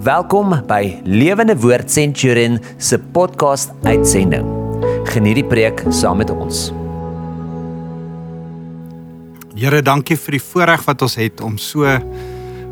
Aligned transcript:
Welkom 0.00 0.54
by 0.64 1.02
Lewende 1.04 1.52
Woord 1.60 1.90
Centurion 1.92 2.54
se 2.80 2.96
podcast 3.12 3.74
uitsending. 3.84 4.46
Geniet 5.12 5.36
die 5.36 5.44
preek 5.44 5.82
saam 5.92 6.22
met 6.22 6.32
ons. 6.32 6.70
Here, 9.52 9.82
dankie 9.84 10.16
vir 10.16 10.38
die 10.38 10.40
voorreg 10.40 10.88
wat 10.88 11.04
ons 11.04 11.18
het 11.20 11.44
om 11.44 11.60
so 11.60 11.84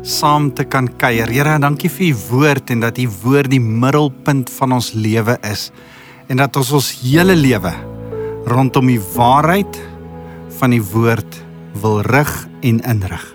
saam 0.01 0.49
te 0.57 0.65
kan 0.65 0.89
kuier. 0.89 1.29
Here, 1.29 1.59
dankie 1.61 1.93
vir 1.99 2.09
u 2.09 2.11
woord 2.31 2.73
en 2.73 2.81
dat 2.87 2.97
u 2.97 3.05
woord 3.21 3.53
die 3.53 3.61
middelpunt 3.61 4.49
van 4.57 4.79
ons 4.81 4.95
lewe 4.97 5.37
is 5.45 5.69
en 6.33 6.41
dat 6.41 6.57
ons 6.57 6.73
ons 6.81 6.93
hele 7.05 7.37
lewe 7.37 7.77
rondom 8.49 8.89
die 8.89 9.03
waarheid 9.13 9.83
van 10.57 10.73
die 10.73 10.81
woord 10.81 11.43
wil 11.77 12.01
rig 12.09 12.39
en 12.65 12.81
inrig. 12.89 13.33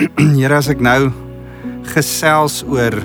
Here, 0.40 0.56
as 0.56 0.72
ek 0.72 0.80
nou 0.80 1.28
gesels 1.88 2.62
oor 2.68 2.96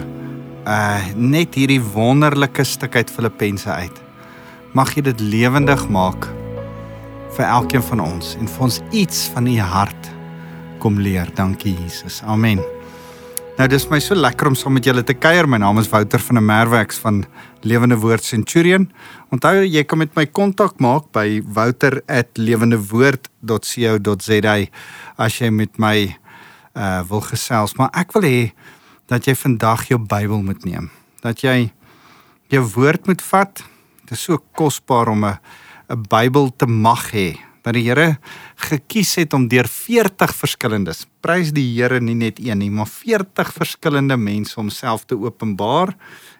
uh 0.65 1.01
net 1.15 1.55
hierdie 1.55 1.81
wonderlike 1.93 2.63
stuk 2.65 2.95
uit 2.95 3.11
Filippense 3.11 3.69
uit. 3.69 4.01
Mag 4.73 4.95
jy 4.97 5.05
dit 5.05 5.21
lewendig 5.21 5.87
maak 5.93 6.27
vir 7.35 7.45
elkeen 7.45 7.83
van 7.91 8.01
ons 8.03 8.35
en 8.39 8.47
vir 8.47 8.67
ons 8.67 8.81
iets 8.91 9.27
van 9.35 9.47
u 9.47 9.59
hart 9.59 10.11
kom 10.79 10.99
leer. 10.99 11.29
Dankie 11.35 11.75
Jesus. 11.83 12.23
Amen. 12.25 12.63
Nou 13.55 13.69
dis 13.71 13.85
my 13.87 14.01
so 14.03 14.11
lekker 14.19 14.49
om 14.49 14.55
saam 14.59 14.73
met 14.75 14.83
julle 14.83 14.99
te 15.07 15.13
kuier. 15.15 15.47
My 15.47 15.55
naam 15.63 15.79
is 15.79 15.87
Wouter 15.87 16.19
van 16.19 16.35
der 16.35 16.43
Merwex 16.43 16.99
van 16.99 17.23
Lewende 17.63 17.95
Woord 18.01 18.25
Centurion. 18.27 18.91
Onthou 19.31 19.63
jy 19.63 19.83
kan 19.87 19.95
met 20.01 20.11
my 20.17 20.25
kontak 20.27 20.75
maak 20.83 21.07
by 21.15 21.39
wouter@lewendewoord.co.za 21.55 24.55
as 25.17 25.39
jy 25.39 25.49
met 25.49 25.79
my 25.79 26.17
uh 26.75 27.01
wil 27.09 27.21
gesels, 27.23 27.75
maar 27.79 27.89
ek 27.95 28.13
wil 28.15 28.27
hê 28.27 28.41
dat 29.07 29.27
jy 29.27 29.35
vandag 29.37 29.87
jou 29.89 29.99
Bybel 30.01 30.41
moet 30.43 30.65
neem. 30.65 30.89
Dat 31.23 31.41
jy 31.43 31.71
jou 32.53 32.63
woord 32.75 33.07
moet 33.07 33.21
vat. 33.21 33.63
Dit 34.05 34.17
is 34.17 34.23
so 34.27 34.37
kosbaar 34.53 35.09
om 35.09 35.25
'n 35.25 35.39
'n 35.89 36.05
Bybel 36.09 36.51
te 36.55 36.65
mag 36.65 37.11
hê. 37.11 37.37
Dat 37.63 37.73
die 37.73 37.83
Here 37.83 38.17
gekies 38.55 39.15
het 39.15 39.33
om 39.33 39.47
deur 39.47 39.67
40 39.67 40.35
verskillendes. 40.35 41.05
Prys 41.21 41.51
die 41.51 41.81
Here 41.81 41.99
nie 41.99 42.15
net 42.15 42.39
een 42.39 42.57
nie, 42.57 42.71
maar 42.71 42.87
40 42.87 43.53
verskillende 43.53 44.17
mense 44.17 44.53
homself 44.55 45.05
te 45.05 45.15
openbaar 45.15 45.95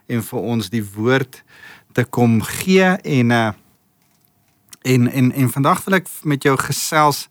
en 0.08 0.22
vir 0.24 0.40
ons 0.40 0.70
die 0.70 0.84
woord 0.84 1.44
te 1.94 2.04
kom 2.04 2.42
gee 2.42 2.84
en 3.04 3.32
uh, 3.32 3.52
en 4.84 5.12
en 5.12 5.32
en 5.32 5.50
vandag 5.50 5.84
wil 5.86 5.98
ek 5.98 6.10
met 6.24 6.44
jou 6.44 6.58
gesels 6.58 7.28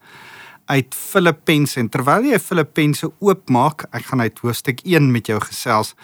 uit 0.66 0.94
Filippense 0.94 1.80
en 1.80 1.88
terwyl 1.88 2.24
jy 2.30 2.38
Filippense 2.38 3.08
oopmaak, 3.20 3.86
ek 3.92 4.06
gaan 4.10 4.24
uit 4.24 4.38
hoofstuk 4.44 4.80
1 4.84 5.10
met 5.12 5.28
jou 5.28 5.40
gesels. 5.40 5.94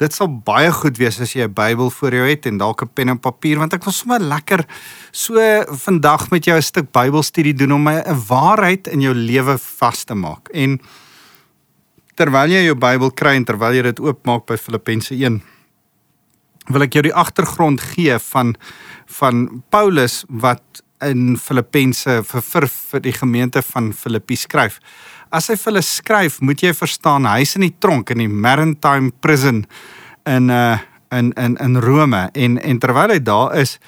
Dit 0.00 0.14
sal 0.16 0.28
baie 0.28 0.70
goed 0.74 0.98
wees 0.98 1.20
as 1.20 1.34
jy 1.36 1.44
'n 1.44 1.54
Bybel 1.54 1.90
voor 1.90 2.12
jou 2.12 2.26
het 2.28 2.46
en 2.46 2.58
dalk 2.58 2.82
'n 2.82 2.90
pen 2.94 3.08
en 3.08 3.18
papier 3.18 3.58
want 3.58 3.74
ek 3.74 3.84
wil 3.84 3.92
sommer 3.92 4.20
lekker 4.20 4.64
so 5.12 5.34
vandag 5.86 6.30
met 6.30 6.44
jou 6.44 6.56
'n 6.56 6.62
stuk 6.62 6.92
Bybelstudie 6.92 7.54
doen 7.54 7.72
om 7.72 7.88
'n 7.88 8.26
waarheid 8.28 8.88
in 8.88 9.00
jou 9.00 9.14
lewe 9.14 9.58
vas 9.58 10.04
te 10.04 10.14
maak. 10.14 10.48
En 10.52 10.80
terwyl 12.16 12.48
jy 12.48 12.64
jou 12.64 12.74
Bybel 12.74 13.10
kry 13.10 13.36
en 13.36 13.44
terwyl 13.44 13.74
jy 13.74 13.82
dit 13.82 14.00
oopmaak 14.00 14.46
by 14.46 14.56
Filippense 14.56 15.14
1 15.14 15.42
wil 16.70 16.82
ek 16.82 16.92
jou 16.92 17.02
die 17.02 17.14
agtergrond 17.14 17.80
gee 17.94 18.18
van 18.18 18.54
van 19.06 19.62
Paulus 19.68 20.24
wat 20.28 20.82
in 21.02 21.36
Filippense 21.36 22.22
vir, 22.22 22.42
vir 22.42 22.68
vir 22.68 23.00
die 23.00 23.12
gemeente 23.12 23.62
van 23.62 23.92
Filippi 23.92 24.36
skryf. 24.36 24.80
As 25.32 25.48
hy 25.48 25.56
vir 25.56 25.72
hulle 25.72 25.82
skryf, 25.82 26.40
moet 26.40 26.62
jy 26.62 26.72
verstaan 26.76 27.26
hy's 27.26 27.56
in 27.56 27.66
die 27.66 27.74
tronk 27.80 28.10
in 28.10 28.18
die 28.18 28.28
Maritime 28.28 29.12
Prison 29.20 29.66
in 30.26 30.50
uh 30.50 30.78
in 31.12 31.32
in 31.36 31.56
in 31.60 31.76
Rome 31.76 32.30
en 32.32 32.56
en 32.62 32.78
terwyl 32.78 33.12
hy 33.12 33.18
daar 33.20 33.52
is, 33.60 33.78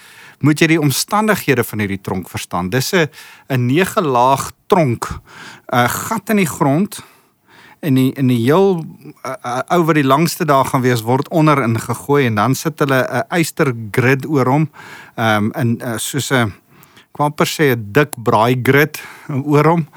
moet 0.44 0.60
jy 0.60 0.74
die 0.74 0.80
omstandighede 0.80 1.64
van 1.64 1.80
hierdie 1.80 2.02
tronk 2.04 2.28
verstaan. 2.28 2.68
Dis 2.70 2.92
'n 2.92 3.08
'n 3.48 3.66
nege 3.66 4.00
laag 4.00 4.52
tronk, 4.66 5.08
'n 5.72 5.88
gat 5.88 6.30
in 6.30 6.36
die 6.36 6.52
grond 6.58 7.00
en 7.84 7.94
die 7.94 8.12
in 8.16 8.28
die 8.32 8.40
heel 8.40 8.84
uh, 9.24 9.60
ou 9.72 9.82
wat 9.84 9.98
die 9.98 10.06
langste 10.06 10.44
daar 10.48 10.64
gaan 10.64 10.84
wees 10.84 11.04
word 11.04 11.28
onder 11.28 11.62
ingegooi 11.62 12.26
en 12.26 12.34
dan 12.40 12.54
sit 12.54 12.78
hulle 12.78 13.00
'n 13.04 13.24
uh, 13.30 13.38
yster 13.38 13.72
grid 13.90 14.26
oor 14.26 14.48
hom 14.48 14.68
um 15.16 15.52
in 15.60 15.80
uh, 15.82 15.96
soos 15.96 16.30
'n 16.32 16.52
kwam 17.14 17.34
per 17.34 17.46
se 17.46 17.74
'n 17.74 17.92
dik 17.92 18.10
braai 18.16 18.58
grid 18.62 18.98
oor 19.28 19.66
hom 19.66 19.88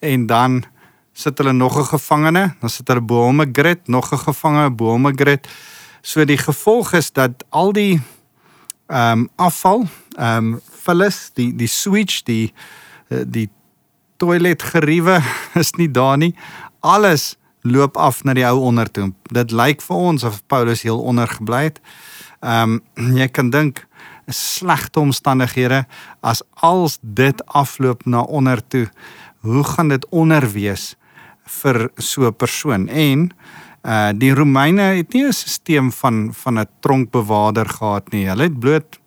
en 0.00 0.26
dan 0.26 0.64
sit 1.12 1.38
hulle 1.38 1.52
nog 1.52 1.78
'n 1.78 1.84
gevangene, 1.84 2.54
dan 2.60 2.70
sit 2.70 2.88
hulle 2.88 3.00
bo 3.00 3.22
hom 3.22 3.40
'n 3.40 3.52
grid, 3.52 3.88
nog 3.88 4.12
'n 4.12 4.18
gevangene 4.18 4.70
bo 4.70 4.90
hom 4.90 5.06
'n 5.06 5.16
grid. 5.16 5.48
So 6.02 6.24
die 6.24 6.38
gevolg 6.38 6.92
is 6.92 7.12
dat 7.12 7.44
al 7.48 7.72
die 7.72 8.00
ehm 8.86 9.18
um, 9.18 9.28
afval, 9.36 9.86
ehm 10.18 10.54
um, 10.54 10.60
vullis, 10.82 11.30
die 11.34 11.54
die 11.54 11.68
switch, 11.68 12.22
die 12.22 12.52
eh, 13.08 13.24
die 13.26 13.50
toilet 14.16 14.62
geriewe 14.62 15.22
is 15.62 15.72
nie 15.72 15.90
daar 15.90 16.16
nie. 16.16 16.34
Alles 16.80 17.36
loop 17.60 17.96
af 17.96 18.24
na 18.24 18.34
die 18.34 18.46
ou 18.46 18.58
onder 18.58 18.90
toe. 18.90 19.12
Dit 19.22 19.50
lyk 19.50 19.82
vir 19.82 19.96
ons 19.96 20.22
of 20.22 20.42
Paulus 20.46 20.82
heel 20.82 21.00
onder 21.00 21.28
gebly 21.28 21.62
het. 21.62 21.80
Ehm 22.40 22.80
um, 22.94 23.16
jy 23.16 23.28
kan 23.28 23.50
dink 23.50 23.86
slegte 24.26 25.00
omstandighede 25.00 25.84
as 26.20 26.42
als 26.54 26.98
dit 27.00 27.46
afloop 27.46 28.04
na 28.04 28.20
onder 28.20 28.66
toe 28.68 28.88
hoe 29.40 29.64
gaan 29.64 29.88
dit 29.88 30.06
onder 30.10 30.50
wees 30.52 30.96
vir 31.44 31.90
so 31.96 32.26
'n 32.26 32.36
persoon? 32.36 32.88
En 32.88 33.30
uh 33.84 34.10
die 34.14 34.34
Romeine 34.34 34.82
het 34.82 35.12
nie 35.12 35.26
'n 35.26 35.32
stelsel 35.32 35.90
van 35.90 36.34
van 36.34 36.58
'n 36.58 36.66
tronkbewaarder 36.80 37.68
gehad 37.68 38.10
nie. 38.12 38.26
Hulle 38.26 38.42
het 38.42 38.58
bloot 38.58 39.00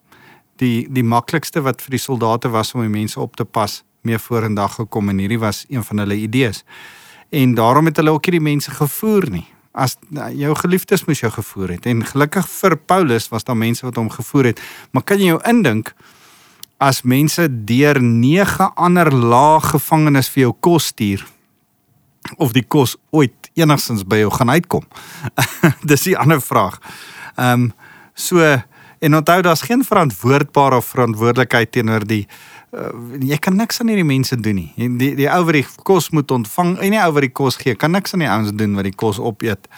die 0.56 0.88
die 0.92 1.04
maklikste 1.04 1.62
wat 1.62 1.82
vir 1.82 1.90
die 1.90 2.06
soldate 2.08 2.50
was 2.50 2.74
om 2.74 2.82
die 2.82 2.90
mense 3.00 3.20
op 3.20 3.36
te 3.36 3.46
pas 3.46 3.84
meer 4.02 4.20
vorendag 4.20 4.76
gekom 4.76 5.10
en 5.10 5.18
hierdie 5.18 5.40
was 5.40 5.66
een 5.70 5.84
van 5.84 5.98
hulle 5.98 6.16
idees. 6.16 6.64
En 7.30 7.54
daarom 7.54 7.86
het 7.86 7.96
hulle 7.96 8.12
ook 8.12 8.26
hierdie 8.26 8.50
mense 8.52 8.72
gevoer 8.72 9.30
nie 9.30 9.48
as 9.72 9.98
nou, 10.10 10.30
jou 10.34 10.54
geliefdes 10.56 11.06
moes 11.08 11.22
jou 11.22 11.32
gevoer 11.32 11.76
het. 11.76 11.86
En 11.90 12.06
gelukkig 12.06 12.48
vir 12.50 12.78
Paulus 12.78 13.30
was 13.30 13.46
daar 13.48 13.58
mense 13.58 13.86
wat 13.86 14.00
hom 14.00 14.10
gevoer 14.10 14.52
het. 14.52 14.62
Maar 14.92 15.04
kan 15.04 15.22
jy 15.22 15.34
jou 15.34 15.42
indink 15.50 15.94
as 16.80 17.04
mense 17.04 17.46
deur 17.68 18.00
nege 18.02 18.70
ander 18.76 19.12
laag 19.12 19.74
gevangenes 19.76 20.32
vir 20.32 20.48
jou 20.48 20.54
kos 20.60 20.90
stuur 20.94 21.26
of 22.38 22.54
die 22.54 22.64
kos 22.64 22.96
ooit 23.16 23.50
enigstens 23.60 24.06
by 24.08 24.24
jou 24.24 24.32
gaan 24.34 24.50
uitkom? 24.50 24.88
Dis 25.90 26.08
die 26.10 26.18
ander 26.18 26.42
vraag. 26.42 26.80
Ehm 27.36 27.70
um, 27.70 27.72
so 28.20 28.44
en 29.00 29.16
onthou 29.16 29.42
daar's 29.42 29.62
geen 29.64 29.84
verantwoordbare 29.88 30.82
verantwoordelikheid 30.84 31.72
teenoor 31.72 32.04
die 32.08 32.26
uh, 32.74 32.92
jy 33.22 33.38
kan 33.42 33.56
niks 33.60 33.82
aan 33.82 33.92
hierdie 33.92 34.08
mense 34.08 34.38
doen 34.40 34.60
nie. 34.62 34.90
Die 35.00 35.14
die 35.18 35.30
ou 35.32 35.42
wat 35.48 35.58
die 35.58 35.66
kos 35.88 36.10
moet 36.16 36.32
ontvang 36.32 36.78
en 36.78 36.96
die 36.96 37.02
ou 37.02 37.12
wat 37.16 37.26
die 37.26 37.34
kos 37.42 37.60
gee, 37.62 37.76
kan 37.76 37.96
niks 37.96 38.14
aan 38.14 38.26
die 38.26 38.30
ouens 38.30 38.54
doen 38.54 38.76
wat 38.78 38.88
die 38.90 38.96
kos 38.96 39.20
opeet 39.20 39.70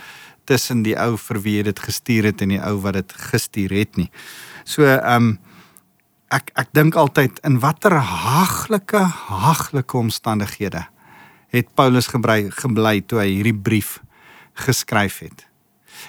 tussen 0.50 0.84
die 0.84 0.98
ou 1.00 1.16
vir 1.18 1.40
wie 1.46 1.62
dit 1.64 1.80
gestuur 1.80 2.32
het 2.32 2.42
en 2.42 2.56
die 2.56 2.62
ou 2.62 2.76
wat 2.84 2.98
dit 3.00 3.16
gestuur 3.32 3.74
het 3.78 3.98
nie. 4.02 4.10
So 4.64 4.88
ehm 4.88 5.32
um, 5.32 5.40
ek 6.32 6.52
ek 6.56 6.70
dink 6.72 6.96
altyd 6.96 7.42
in 7.44 7.60
watter 7.60 7.98
haglike 8.00 9.04
haglike 9.28 9.98
omstandighede 9.98 10.86
het 11.52 11.68
Paulus 11.76 12.08
gebly 12.08 12.48
gebly 12.56 13.02
toe 13.04 13.20
hy 13.20 13.28
hierdie 13.34 13.56
brief 13.56 14.00
geskryf 14.64 15.20
het. 15.20 15.46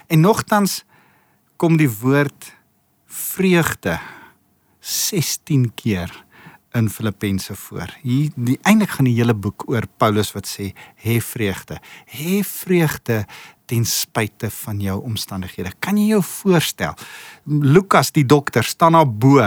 En 0.06 0.22
nogtans 0.22 0.82
kom 1.58 1.76
die 1.76 1.90
woord 1.90 2.52
vreugde 3.06 3.98
16 4.80 5.72
keer 5.74 6.21
in 6.74 6.88
Filippense 6.90 7.54
voor. 7.56 7.90
Hier 8.02 8.30
die 8.36 8.58
eintlik 8.62 8.96
gaan 8.96 9.08
die 9.08 9.16
hele 9.16 9.34
boek 9.34 9.66
oor 9.70 9.86
Paulus 10.00 10.32
wat 10.34 10.48
sê 10.48 10.72
hê 11.04 11.18
vreugde. 11.22 11.78
Hê 12.08 12.40
vreugde 12.46 13.22
ten 13.70 13.84
spyte 13.88 14.50
van 14.52 14.80
jou 14.80 14.98
omstandighede. 15.00 15.72
Kan 15.80 15.96
jy 16.00 16.10
jou 16.12 16.22
voorstel? 16.26 16.96
Lukas 17.46 18.12
die 18.12 18.26
dokter 18.28 18.64
staan 18.64 18.96
daar 18.96 19.08
bo. 19.08 19.46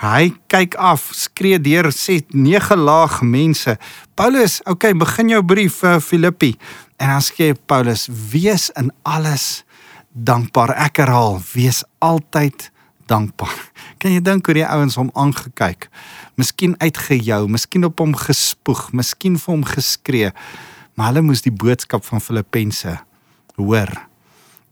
Hy 0.00 0.30
kyk 0.48 0.78
af, 0.80 1.10
skree 1.16 1.58
deur 1.60 1.90
sê 1.92 2.20
nege 2.32 2.76
laag 2.78 3.20
mense. 3.22 3.76
Paulus, 4.16 4.60
okay, 4.64 4.94
begin 4.96 5.34
jou 5.34 5.42
brief 5.44 5.82
vir 5.82 6.00
Filippi. 6.04 6.54
En 6.98 7.12
dan 7.14 7.24
sê 7.24 7.52
Paulus: 7.54 8.08
"Wees 8.32 8.70
in 8.76 8.90
alles 9.02 9.64
dankbaar." 10.12 10.74
Ek 10.86 10.96
herhaal: 10.96 11.40
"Wees 11.54 11.84
altyd 11.98 12.70
dankbaar." 13.08 13.56
Kan 14.00 14.14
jy 14.14 14.22
dink 14.22 14.46
hoe 14.46 14.54
die 14.60 14.66
ouens 14.66 14.98
hom 15.00 15.10
aangekyk? 15.14 15.88
Miskien 16.38 16.76
uitgejou, 16.78 17.48
miskien 17.50 17.88
op 17.88 17.98
hom 17.98 18.14
gespoeg, 18.14 18.92
miskien 18.92 19.38
vir 19.40 19.54
hom 19.54 19.64
geskree. 19.66 20.30
Maar 20.94 21.12
hulle 21.12 21.24
moes 21.26 21.42
die 21.42 21.54
boodskap 21.54 22.04
van 22.06 22.22
Filippense 22.22 22.98
hoor. 23.58 23.90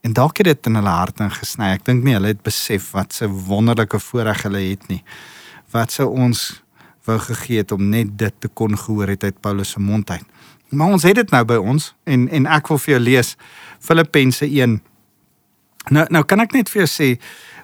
En 0.07 0.13
dalk 0.15 0.39
het 0.39 0.47
dit 0.47 0.69
in 0.71 0.79
hulle 0.79 0.93
harte 0.93 1.25
ingesny. 1.27 1.73
Ek 1.75 1.85
dink 1.87 2.05
nie 2.07 2.15
hulle 2.15 2.31
het 2.31 2.43
besef 2.47 2.93
wat 2.95 3.19
'n 3.23 3.33
wonderlike 3.49 3.99
voorreg 3.99 4.43
hulle 4.47 4.63
het 4.71 4.89
nie. 4.89 5.03
Wat 5.73 5.91
sou 5.91 6.09
ons 6.09 6.63
wou 7.05 7.19
gegee 7.19 7.63
het 7.63 7.73
om 7.73 7.89
net 7.89 8.19
dit 8.19 8.35
te 8.39 8.49
kon 8.49 8.79
gehoor 8.79 9.09
het 9.09 9.25
uit 9.25 9.41
Paulus 9.41 9.71
se 9.71 9.81
mond 9.81 10.11
uit. 10.11 10.25
Maar 10.69 10.93
ons 10.93 11.03
het 11.03 11.15
dit 11.15 11.31
nou 11.31 11.45
by 11.45 11.57
ons 11.57 11.95
en 12.05 12.29
en 12.29 12.47
ek 12.47 12.69
wil 12.69 12.79
vir 12.79 12.95
jou 12.95 13.03
lees 13.03 13.37
Filippense 13.79 14.47
1 14.47 14.81
Nou 15.91 16.07
nou 16.11 16.25
kan 16.27 16.43
ek 16.43 16.53
net 16.57 16.71
vir 16.73 16.83
jou 16.83 16.89
sê 16.91 17.09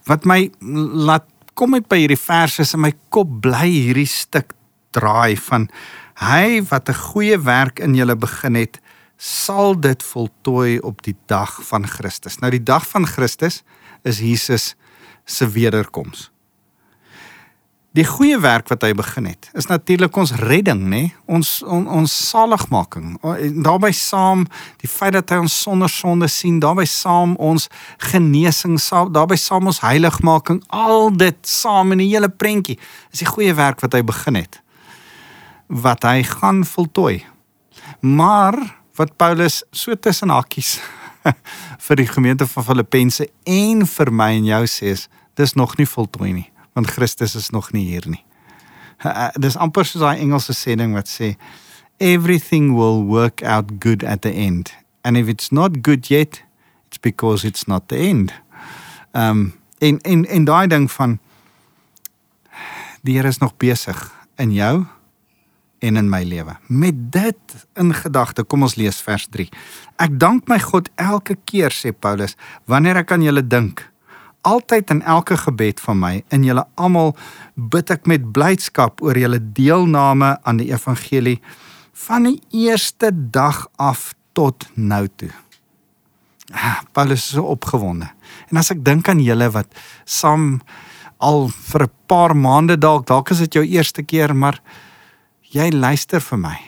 wat 0.06 0.24
my 0.24 0.50
laat 0.60 1.26
kom 1.54 1.74
met 1.76 1.88
by 1.88 2.00
hierdie 2.02 2.20
verse 2.20 2.64
in 2.74 2.80
my 2.80 2.92
kop 3.12 3.28
bly 3.44 3.68
hierdie 3.68 4.08
stuk 4.08 4.54
draai 4.96 5.36
van 5.36 5.68
hy 6.22 6.62
wat 6.70 6.88
'n 6.88 7.02
goeie 7.12 7.38
werk 7.38 7.80
in 7.80 7.94
julle 7.94 8.16
begin 8.16 8.54
het 8.54 8.80
sal 9.16 9.78
dit 9.78 10.02
voltooi 10.02 10.80
op 10.80 11.02
die 11.02 11.16
dag 11.26 11.62
van 11.62 11.86
Christus. 11.86 12.40
Nou 12.40 12.50
die 12.50 12.62
dag 12.62 12.88
van 12.88 13.06
Christus 13.06 13.62
is 14.02 14.18
Jesus 14.18 14.74
se 15.24 15.46
wederkoms. 15.46 16.31
Die 17.92 18.04
goeie 18.08 18.38
werk 18.40 18.70
wat 18.72 18.86
hy 18.86 18.94
begin 18.96 19.26
het, 19.28 19.50
is 19.52 19.66
natuurlik 19.68 20.16
ons 20.16 20.30
redding, 20.40 20.86
nê? 20.88 21.00
Ons 21.28 21.58
on, 21.60 21.84
ons 21.92 22.12
saligmaking. 22.30 23.18
Daarby 23.60 23.90
saam 23.92 24.46
die 24.80 24.88
feit 24.88 25.12
dat 25.12 25.34
hy 25.34 25.42
ons 25.42 25.56
sonder 25.66 25.92
sonde 25.92 26.28
sien, 26.32 26.56
daarby 26.62 26.86
saam 26.88 27.34
ons 27.36 27.66
genesing, 28.08 28.78
daarby 29.12 29.36
saam 29.36 29.68
ons 29.68 29.82
heiligmaking, 29.84 30.62
al 30.72 31.12
dit 31.12 31.36
saam 31.44 31.92
in 31.92 32.00
'n 32.00 32.08
hele 32.08 32.30
prentjie 32.32 32.78
is 33.12 33.20
die 33.20 33.28
goeie 33.28 33.52
werk 33.52 33.84
wat 33.84 33.92
hy 33.92 34.00
begin 34.02 34.40
het. 34.40 34.62
Wat 35.68 36.02
hy 36.02 36.22
gaan 36.22 36.64
voltooi. 36.64 37.24
Maar 38.00 38.56
wat 38.96 39.16
Paulus 39.16 39.64
so 39.70 39.94
tussen 39.94 40.28
hakkies 40.28 40.80
vir 41.86 41.96
die 41.96 42.08
gemeente 42.08 42.46
van 42.46 42.64
Filippense 42.64 43.28
en 43.44 43.86
vir 43.86 44.12
my 44.12 44.32
en 44.32 44.44
jou 44.44 44.64
sê 44.64 44.96
is 44.96 45.08
dis 45.34 45.54
nog 45.54 45.76
nie 45.76 45.86
voltooi 45.86 46.32
nie 46.32 46.51
want 46.72 46.90
Christus 46.90 47.34
is 47.34 47.50
nog 47.50 47.72
nie 47.72 47.84
hier 47.84 48.06
nie. 48.06 48.24
Dis 49.40 49.56
amper 49.56 49.86
soos 49.86 50.02
daai 50.04 50.22
Engelse 50.22 50.54
sêding 50.56 50.94
wat 50.96 51.10
sê 51.10 51.34
everything 52.02 52.74
will 52.74 53.02
work 53.06 53.42
out 53.42 53.78
good 53.82 54.04
at 54.04 54.22
the 54.22 54.32
end 54.32 54.72
and 55.04 55.16
if 55.16 55.28
it's 55.28 55.50
not 55.50 55.82
good 55.82 56.08
yet 56.10 56.42
it's 56.88 56.98
because 56.98 57.44
it's 57.44 57.66
not 57.66 57.88
the 57.88 57.96
end. 57.96 58.32
Um 59.12 59.52
en 59.78 60.00
en 60.00 60.24
en 60.26 60.44
daai 60.44 60.66
ding 60.66 60.90
van 60.90 61.18
die 63.02 63.16
Here 63.18 63.28
is 63.28 63.38
nog 63.38 63.56
besig 63.56 63.98
in 64.38 64.52
jou 64.54 64.86
en 65.82 65.96
in 65.96 66.08
my 66.08 66.22
lewe. 66.22 66.56
Met 66.66 67.12
dit 67.12 67.66
in 67.74 67.94
gedagte, 67.94 68.44
kom 68.44 68.62
ons 68.62 68.76
lees 68.78 69.00
vers 69.02 69.26
3. 69.34 69.48
Ek 69.96 70.14
dank 70.18 70.46
my 70.48 70.58
God 70.62 70.90
elke 70.94 71.34
keer 71.44 71.74
sê 71.74 71.90
Paulus 71.90 72.36
wanneer 72.70 73.02
ek 73.02 73.10
aan 73.12 73.26
julle 73.26 73.42
dink 73.42 73.82
altyd 74.42 74.90
in 74.90 75.02
elke 75.02 75.36
gebed 75.36 75.80
van 75.80 75.98
my 75.98 76.14
in 76.34 76.44
julle 76.46 76.64
almal 76.74 77.14
bid 77.54 77.90
ek 77.94 78.08
met 78.10 78.32
blydskap 78.34 79.02
oor 79.02 79.18
julle 79.18 79.40
deelname 79.54 80.34
aan 80.42 80.58
die 80.62 80.72
evangelie 80.72 81.38
van 82.06 82.26
die 82.26 82.40
eerste 82.50 83.12
dag 83.12 83.66
af 83.76 84.12
tot 84.32 84.66
nou 84.74 85.06
toe. 85.16 85.30
Ah, 86.52 86.82
Paulus 86.92 87.22
is 87.24 87.34
so 87.36 87.44
opgewonde. 87.48 88.08
En 88.50 88.60
as 88.60 88.72
ek 88.74 88.82
dink 88.84 89.08
aan 89.08 89.22
julle 89.22 89.48
wat 89.54 89.70
saam 90.04 90.60
al 91.22 91.48
vir 91.48 91.84
'n 91.84 91.92
paar 92.06 92.36
maande 92.36 92.76
dalk 92.78 93.06
dalk 93.06 93.30
is 93.30 93.38
dit 93.38 93.54
jou 93.54 93.64
eerste 93.64 94.02
keer, 94.02 94.34
maar 94.34 94.60
jy 95.52 95.70
luister 95.70 96.20
vir 96.20 96.38
my. 96.38 96.58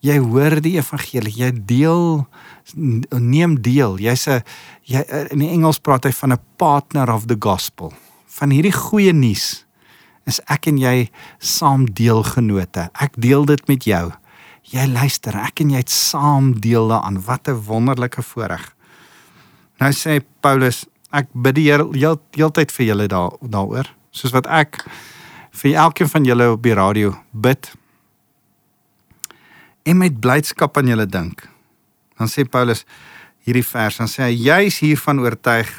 Jy 0.00 0.18
hoor 0.18 0.60
die 0.60 0.76
evangelie, 0.78 1.34
jy 1.34 1.50
deel 1.66 2.26
neem 2.74 3.60
deel. 3.62 3.98
Jy's 3.98 4.28
'n 4.28 4.42
jy 4.84 5.00
in 5.30 5.40
Engels 5.42 5.78
praat 5.78 6.04
hy 6.04 6.12
van 6.12 6.32
'n 6.32 6.40
partner 6.56 7.10
of 7.10 7.26
the 7.26 7.36
gospel. 7.38 7.92
Van 8.26 8.50
hierdie 8.50 8.72
goeie 8.72 9.12
nuus 9.12 9.64
is 10.26 10.40
ek 10.48 10.66
en 10.66 10.78
jy 10.78 11.08
saam 11.38 11.86
deelgenote. 11.86 12.90
Ek 13.00 13.12
deel 13.16 13.44
dit 13.44 13.68
met 13.68 13.84
jou. 13.84 14.12
Jy 14.62 14.86
luister, 14.86 15.34
ek 15.34 15.60
en 15.60 15.70
jy 15.70 15.76
het 15.76 15.90
saam 15.90 16.60
deel 16.60 16.88
daaraan. 16.88 17.22
Wat 17.24 17.48
'n 17.48 17.64
wonderlike 17.64 18.22
voorreg. 18.22 18.74
Nou 19.80 19.92
sê 19.92 20.20
Paulus, 20.40 20.86
ek 21.12 21.26
bid 21.32 21.54
die 21.54 21.70
Here 21.70 21.88
heel, 21.92 22.20
heeltyd 22.32 22.72
vir 22.72 22.86
julle 22.86 23.06
daar 23.06 23.30
daaroor, 23.40 23.86
soos 24.10 24.32
wat 24.32 24.46
ek 24.46 24.84
vir 25.50 25.74
elkeen 25.74 26.08
van 26.08 26.24
julle 26.24 26.50
op 26.52 26.62
die 26.62 26.74
radio 26.74 27.14
bid 27.32 27.72
en 29.88 29.96
met 29.96 30.20
blydskap 30.20 30.76
aan 30.76 30.90
julle 30.90 31.06
dink. 31.06 31.48
Dan 32.18 32.30
sê 32.30 32.44
Paulus 32.44 32.84
hierdie 33.46 33.64
vers, 33.64 34.00
dan 34.00 34.10
sê 34.10 34.26
hy 34.26 34.34
juis 34.36 34.80
hiervan 34.84 35.22
oortuig 35.22 35.70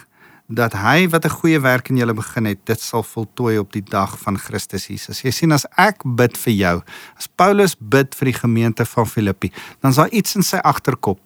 dat 0.50 0.74
hy 0.74 1.06
wat 1.13 1.25
'n 1.25 1.38
goeie 1.39 1.59
werk 1.62 1.89
in 1.89 1.97
julle 1.97 2.13
begin 2.13 2.45
het, 2.45 2.65
dit 2.65 2.81
sal 2.81 3.03
voltooi 3.03 3.59
op 3.59 3.71
die 3.71 3.86
dag 3.86 4.18
van 4.19 4.38
Christus 4.38 4.88
Jesus. 4.88 5.21
Jy 5.21 5.31
sien 5.31 5.51
as 5.51 5.65
ek 5.77 6.01
bid 6.03 6.38
vir 6.38 6.53
jou, 6.53 6.83
as 7.18 7.27
Paulus 7.27 7.75
bid 7.77 8.15
vir 8.15 8.25
die 8.25 8.39
gemeente 8.39 8.86
van 8.86 9.06
Filippi, 9.06 9.51
dan 9.81 9.91
is 9.91 9.97
daar 9.97 10.09
iets 10.09 10.36
in 10.36 10.44
sy 10.44 10.57
agterkop. 10.57 11.19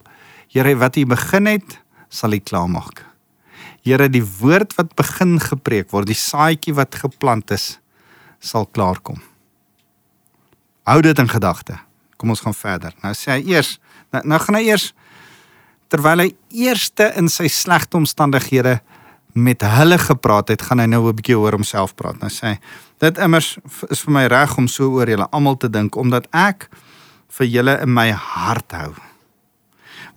Here, 0.50 0.76
wat 0.76 0.96
hy 0.96 1.06
begin 1.06 1.46
het, 1.46 1.80
sal 2.10 2.32
hy 2.32 2.40
klaarmaak. 2.40 3.06
Here, 3.84 4.10
die 4.10 4.24
woord 4.24 4.76
wat 4.76 4.96
begin 4.96 5.40
gepreek 5.40 5.92
word, 5.92 6.08
die 6.08 6.16
saadjie 6.16 6.74
wat 6.74 6.96
geplant 6.96 7.52
is, 7.52 7.80
sal 8.40 8.66
klaarkom. 8.66 9.22
Hou 10.84 11.02
dit 11.02 11.20
in 11.20 11.30
gedagte. 11.30 11.80
Kom 12.18 12.30
ons 12.30 12.44
gaan 12.44 12.54
verder. 12.54 12.94
Nou 13.04 13.14
sê 13.14 13.32
hy 13.32 13.56
eers, 13.56 13.80
nou, 14.12 14.22
nou 14.26 14.40
gaan 14.40 14.56
hy 14.56 14.68
eers 14.68 14.94
terwyl 15.94 16.24
hy 16.26 16.32
eerste 16.66 17.12
in 17.20 17.30
sy 17.30 17.46
slegte 17.52 18.00
omstandighede 18.00 18.80
met 19.34 19.62
hulle 19.66 19.98
gepraat 20.02 20.50
het, 20.54 20.62
gaan 20.66 20.82
hy 20.82 20.88
nou 20.90 21.10
'n 21.10 21.16
bietjie 21.16 21.38
oor 21.38 21.54
homself 21.54 21.96
praat. 21.96 22.18
Nou 22.22 22.30
sê 22.30 22.54
hy, 22.54 22.60
dit 23.00 23.18
immers 23.18 23.58
is 23.90 24.02
vir 24.02 24.14
my 24.14 24.26
reg 24.28 24.58
om 24.58 24.68
so 24.68 24.90
oor 24.90 25.08
julle 25.08 25.28
almal 25.32 25.58
te 25.58 25.70
dink 25.70 25.96
omdat 25.96 26.28
ek 26.34 26.70
vir 27.30 27.48
julle 27.48 27.82
in 27.82 27.94
my 27.94 28.12
hart 28.12 28.72
hou. 28.72 28.94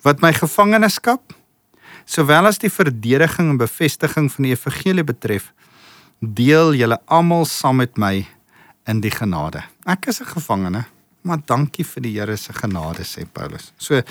Wat 0.03 0.21
my 0.21 0.33
gevangenskap 0.33 1.33
sowel 2.05 2.45
as 2.45 2.57
die 2.57 2.69
verdediging 2.69 3.49
en 3.49 3.57
bevestiging 3.57 4.31
van 4.31 4.43
die 4.43 4.53
evangelie 4.53 5.03
betref, 5.03 5.53
deel 6.21 6.73
julle 6.73 6.97
almal 7.07 7.45
saam 7.45 7.77
met 7.77 7.97
my 7.97 8.25
in 8.87 9.01
die 9.01 9.11
genade. 9.11 9.63
Ek 9.85 10.07
is 10.07 10.21
'n 10.21 10.25
gevangene 10.25 10.85
maar 11.27 11.43
dankie 11.45 11.85
vir 11.85 12.05
die 12.05 12.13
Here 12.15 12.37
se 12.39 12.53
genade 12.55 13.05
sê 13.07 13.25
Paulus. 13.25 13.71
So 13.77 14.01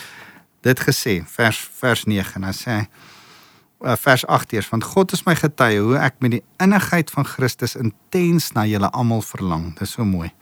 dit 0.67 0.83
gesê 0.89 1.21
vers 1.37 1.61
vers 1.81 2.05
9 2.09 2.39
en 2.39 2.49
dan 2.49 2.57
sê 2.57 2.73
hy 2.73 2.83
uh, 3.85 3.95
vers 4.03 4.27
8 4.39 4.57
eers 4.57 4.73
want 4.73 4.89
God 4.95 5.15
is 5.17 5.25
my 5.29 5.37
getuie 5.39 5.81
hoe 5.85 5.97
ek 6.01 6.19
met 6.25 6.39
die 6.39 6.45
innigheid 6.63 7.13
van 7.15 7.29
Christus 7.29 7.77
intens 7.79 8.53
na 8.57 8.67
julle 8.67 8.91
almal 8.91 9.25
verlang. 9.25 9.73
Dis 9.79 9.97
so 9.97 10.05
mooi. 10.05 10.33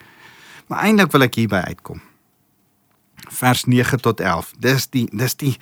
Maar 0.69 0.89
eintlik 0.89 1.13
wil 1.13 1.29
ek 1.29 1.41
hierby 1.43 1.63
uitkom 1.71 2.03
vers 3.35 3.65
9 3.65 4.01
tot 4.01 4.21
11. 4.21 4.53
Dis 4.59 4.87
die 4.93 5.05
dis 5.13 5.35
die 5.41 5.55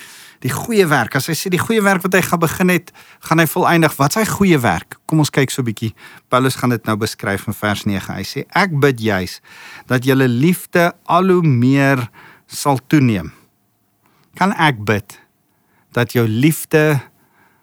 die 0.42 0.50
goeie 0.50 0.86
werk. 0.90 1.14
As 1.18 1.28
hy 1.30 1.36
sê 1.38 1.52
die 1.52 1.60
goeie 1.62 1.82
werk 1.84 2.02
wat 2.02 2.16
hy 2.16 2.22
gaan 2.26 2.42
begin 2.42 2.72
het, 2.72 2.90
gaan 3.28 3.42
hy 3.42 3.46
volëindig. 3.46 3.94
Wat 3.98 4.16
is 4.16 4.22
hy 4.22 4.24
goeie 4.30 4.58
werk? 4.62 4.98
Kom 5.06 5.22
ons 5.22 5.30
kyk 5.30 5.50
so 5.50 5.62
'n 5.62 5.70
bietjie. 5.70 5.94
Paulus 6.28 6.56
gaan 6.56 6.70
dit 6.70 6.84
nou 6.86 6.96
beskryf 6.96 7.46
in 7.46 7.54
vers 7.54 7.84
9. 7.84 8.14
Hy 8.14 8.24
sê 8.26 8.44
ek 8.50 8.80
bid 8.80 9.00
juis 9.00 9.40
dat 9.86 10.04
julle 10.04 10.28
liefde 10.28 10.92
al 11.06 11.28
hoe 11.28 11.42
meer 11.42 12.10
sal 12.46 12.78
toeneem. 12.86 13.32
Kan 14.38 14.54
ek 14.56 14.84
bid 14.84 15.18
dat 15.92 16.12
jou 16.16 16.26
liefde 16.28 17.00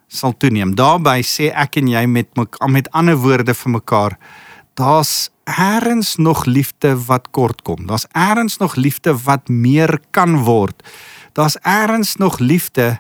sal 0.08 0.36
toeneem? 0.38 0.76
Daarby 0.76 1.22
sê 1.26 1.50
ek 1.54 1.82
en 1.82 1.90
jy 1.90 2.06
met 2.08 2.30
met 2.68 2.92
ander 2.94 3.18
woorde 3.18 3.54
vir 3.54 3.78
mekaar 3.80 4.20
daar's 4.80 5.30
eers 5.44 6.16
nog 6.16 6.46
liefde 6.46 6.96
wat 7.06 7.28
kort 7.32 7.62
kom. 7.62 7.88
Daar's 7.88 8.08
eers 8.14 8.58
nog 8.58 8.76
liefde 8.76 9.18
wat 9.24 9.50
meer 9.50 10.00
kan 10.12 10.38
word. 10.44 10.84
Daar's 11.34 11.58
eers 11.64 12.16
nog 12.16 12.40
liefde 12.40 13.00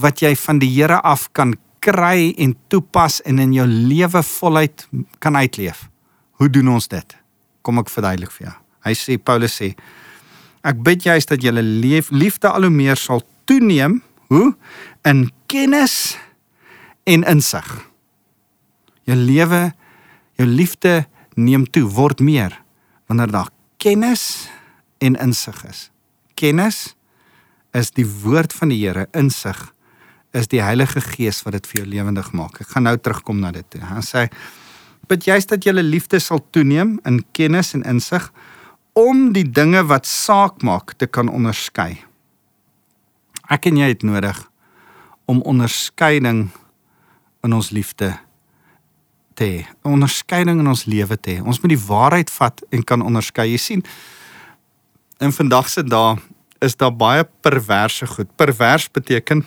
wat 0.00 0.20
jy 0.20 0.36
van 0.36 0.58
die 0.58 0.70
Here 0.70 1.00
af 1.00 1.28
kan 1.32 1.56
kry 1.78 2.32
en 2.38 2.56
toepas 2.68 3.20
en 3.22 3.38
in 3.38 3.52
jou 3.52 3.66
lewe 3.66 4.22
voluit 4.22 4.88
kan 5.18 5.36
uitleef. 5.36 5.88
Hoe 6.30 6.50
doen 6.50 6.68
ons 6.68 6.88
dit? 6.88 7.16
Kom 7.62 7.80
ek 7.80 7.92
verduidelik 7.92 8.32
vir 8.32 8.46
jou. 8.46 8.56
Hy 8.88 8.94
sê 8.96 9.18
Paulus 9.20 9.58
sê 9.60 9.74
ek 10.66 10.80
bid 10.84 11.06
juist 11.08 11.30
dat 11.32 11.42
julle 11.42 11.62
liefde 11.62 12.50
al 12.50 12.66
hoe 12.68 12.74
meer 12.74 12.98
sal 13.00 13.22
toeneem, 13.48 14.00
hoe 14.28 14.54
in 15.08 15.30
kennis 15.50 16.16
en 17.08 17.24
insig. 17.26 17.68
Jou 19.08 19.16
lewe 19.16 19.70
jou 20.40 20.48
liefde 20.48 21.04
neem 21.36 21.66
toe, 21.68 21.84
word 21.84 22.22
meer 22.24 22.56
wanneer 23.10 23.32
daar 23.32 23.50
kennis 23.82 24.48
en 25.02 25.16
insig 25.20 25.58
is. 25.68 25.88
Kennis 26.38 26.94
is 27.76 27.92
die 27.96 28.06
woord 28.06 28.54
van 28.54 28.72
die 28.72 28.78
Here, 28.80 29.06
insig 29.16 29.58
is 30.36 30.46
die 30.50 30.62
Heilige 30.62 31.02
Gees 31.02 31.42
wat 31.42 31.56
dit 31.58 31.66
vir 31.66 31.80
jou 31.80 31.88
lewendig 31.90 32.30
maak. 32.38 32.60
Ek 32.62 32.70
gaan 32.74 32.86
nou 32.86 32.94
terugkom 32.96 33.40
na 33.42 33.50
dit 33.54 33.66
toe. 33.72 33.82
Hy 33.82 34.02
sê 34.06 34.28
bid 35.10 35.26
juist 35.26 35.50
dat 35.50 35.66
julle 35.66 35.82
liefde 35.82 36.20
sal 36.22 36.38
toeneem 36.54 36.98
in 37.08 37.18
kennis 37.34 37.74
en 37.74 37.82
insig 37.90 38.28
om 38.98 39.30
die 39.32 39.46
dinge 39.46 39.82
wat 39.86 40.06
saak 40.06 40.62
maak 40.66 40.94
te 40.98 41.06
kan 41.06 41.30
onderskei. 41.30 42.00
Ek 43.50 43.66
en 43.70 43.78
jy 43.80 43.90
het 43.92 44.02
nodig 44.06 44.38
om 45.30 45.42
onderskeiding 45.46 46.48
in 47.46 47.54
ons 47.54 47.70
liefde 47.70 48.12
te 49.38 49.46
hê, 49.46 49.60
onderskeiding 49.86 50.60
in 50.60 50.70
ons 50.70 50.84
lewe 50.90 51.16
te 51.16 51.36
hê. 51.36 51.42
Ons 51.42 51.62
moet 51.62 51.72
die 51.72 51.84
waarheid 51.86 52.30
vat 52.34 52.62
en 52.70 52.82
kan 52.86 53.02
onderskei. 53.02 53.48
Jy 53.52 53.60
sien, 53.62 53.84
in 55.20 55.32
vandag 55.32 55.70
se 55.70 55.84
dae 55.86 56.18
is 56.60 56.76
daar 56.76 56.92
baie 56.92 57.24
perverse 57.44 58.06
goed. 58.06 58.28
Pervers 58.36 58.88
beteken 58.92 59.44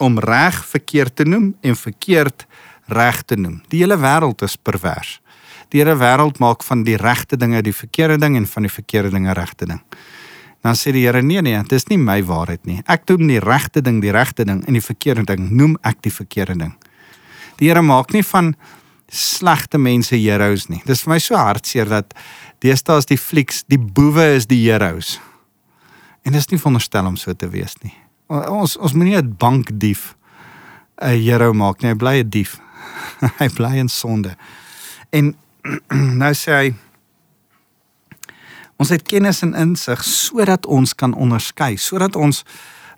om 0.00 0.18
reg 0.18 0.62
verkeerd 0.66 1.16
te 1.16 1.26
noem 1.28 1.52
en 1.60 1.76
verkeerd 1.76 2.46
reg 2.92 3.22
te 3.22 3.36
noem. 3.36 3.60
Die 3.72 3.82
hele 3.82 3.98
wêreld 4.00 4.42
is 4.44 4.56
pervers. 4.56 5.18
Die 5.72 5.80
hele 5.80 5.96
wêreld 5.96 6.38
maak 6.42 6.64
van 6.66 6.84
die 6.84 6.96
regte 6.96 7.36
dinge 7.36 7.62
die 7.62 7.74
verkeerde 7.74 8.18
ding 8.18 8.36
en 8.36 8.46
van 8.46 8.62
die 8.62 8.72
verkeerde 8.72 9.10
dinge 9.10 9.32
regte 9.32 9.66
ding. 9.66 9.80
Dan 10.64 10.78
sê 10.80 10.94
die 10.96 11.04
Here 11.04 11.22
nee 11.22 11.42
nee, 11.42 11.58
dit 11.62 11.72
is 11.76 11.88
nie 11.90 11.98
my 12.00 12.22
waarheid 12.24 12.64
nie. 12.64 12.78
Ek 12.88 13.04
doen 13.06 13.26
die 13.28 13.40
regte 13.42 13.82
ding 13.84 14.00
die 14.00 14.12
regte 14.14 14.46
ding 14.48 14.62
en 14.64 14.72
die 14.72 14.84
verkeerde 14.84 15.26
ding 15.28 15.50
noem 15.50 15.76
ek 15.84 16.00
die 16.06 16.12
verkeerde 16.12 16.56
ding. 16.56 16.72
Die 17.60 17.68
Here 17.68 17.82
maak 17.84 18.14
nie 18.14 18.24
van 18.24 18.54
slegte 19.12 19.78
mense 19.78 20.16
heroes 20.16 20.68
nie. 20.72 20.80
Dis 20.88 21.04
vir 21.04 21.14
my 21.14 21.20
so 21.20 21.36
hartseer 21.36 21.90
dat 21.90 22.16
deesdae 22.64 23.02
is 23.02 23.10
die 23.10 23.20
flieks, 23.20 23.62
die 23.68 23.78
boewe 23.78 24.34
is 24.38 24.48
die 24.48 24.62
heroes. 24.64 25.18
En 26.24 26.32
dit 26.32 26.40
is 26.40 26.48
nie 26.48 26.58
veronderstel 26.58 27.06
om 27.06 27.18
so 27.20 27.34
te 27.36 27.50
wees 27.52 27.76
nie. 27.84 27.92
Ons 28.32 28.78
ons 28.80 28.94
moenie 28.96 29.20
'n 29.20 29.36
bankdief 29.36 30.16
'n 31.02 31.20
hero 31.20 31.52
maak 31.52 31.82
nie. 31.82 31.90
Hy 31.90 31.94
bly 31.94 32.16
'n 32.22 32.30
dief. 32.30 32.58
hy 33.40 33.48
bly 33.48 33.76
in 33.76 33.88
sonde. 33.88 34.36
En 35.12 35.34
nou 36.22 36.32
sê 36.36 36.56
hy 36.56 36.72
ons 38.80 38.90
het 38.90 39.04
kennis 39.06 39.42
en 39.46 39.54
insig 39.56 40.02
sodat 40.04 40.66
ons 40.66 40.92
kan 40.98 41.14
onderskei, 41.14 41.76
sodat 41.80 42.16
ons 42.16 42.42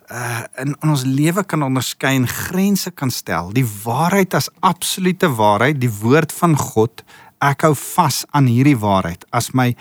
uh 0.06 0.44
in, 0.62 0.70
in 0.70 0.92
ons 0.92 1.02
lewe 1.02 1.42
kan 1.44 1.64
onderskei 1.66 2.14
en 2.14 2.28
grense 2.30 2.90
kan 2.94 3.10
stel. 3.10 3.50
Die 3.50 3.66
waarheid 3.66 4.34
as 4.38 4.48
absolute 4.62 5.28
waarheid, 5.34 5.80
die 5.82 5.90
woord 5.90 6.32
van 6.32 6.54
God. 6.56 7.02
Ek 7.42 7.66
hou 7.66 7.74
vas 7.74 8.22
aan 8.30 8.46
hierdie 8.46 8.78
waarheid 8.78 9.26
as 9.34 9.50
my 9.52 9.72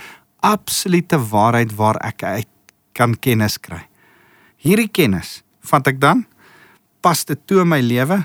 absolute 0.46 1.20
waarheid 1.30 1.76
waar 1.78 2.00
ek 2.04 2.24
uit 2.24 2.52
kan 2.98 3.14
kennis 3.16 3.60
kry. 3.62 3.86
Hierdie 4.58 4.90
kennis 4.90 5.44
vat 5.66 5.88
ek 5.88 6.02
dan 6.02 6.26
pas 7.06 7.22
dit 7.26 7.40
toe 7.46 7.62
in 7.62 7.70
my 7.70 7.82
lewe 7.86 8.24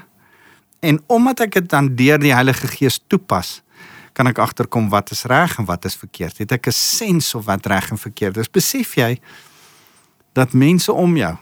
en 0.80 1.00
omdat 1.12 1.44
ek 1.46 1.58
dit 1.60 1.68
dan 1.68 1.92
deur 1.96 2.20
die 2.20 2.32
Heilige 2.32 2.68
Gees 2.72 2.96
toepas, 3.12 3.60
kan 4.20 4.28
ek 4.28 4.42
agterkom 4.44 4.90
wat 4.92 5.14
is 5.14 5.24
reg 5.24 5.56
en 5.56 5.64
wat 5.64 5.86
is 5.88 5.96
verkeerd. 5.96 6.42
Het 6.42 6.52
ek 6.52 6.68
'n 6.68 6.76
sens 6.76 7.34
of 7.34 7.44
wat 7.48 7.66
reg 7.66 7.90
en 7.90 7.98
verkeerd 7.98 8.36
is. 8.36 8.50
Besef 8.50 8.94
jy 8.94 9.16
dat 10.34 10.52
mense 10.52 10.92
om 10.92 11.16
jou 11.16 11.36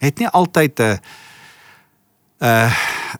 het 0.00 0.18
nie 0.18 0.28
altyd 0.28 0.80
'n 0.80 0.98
'n 2.40 2.70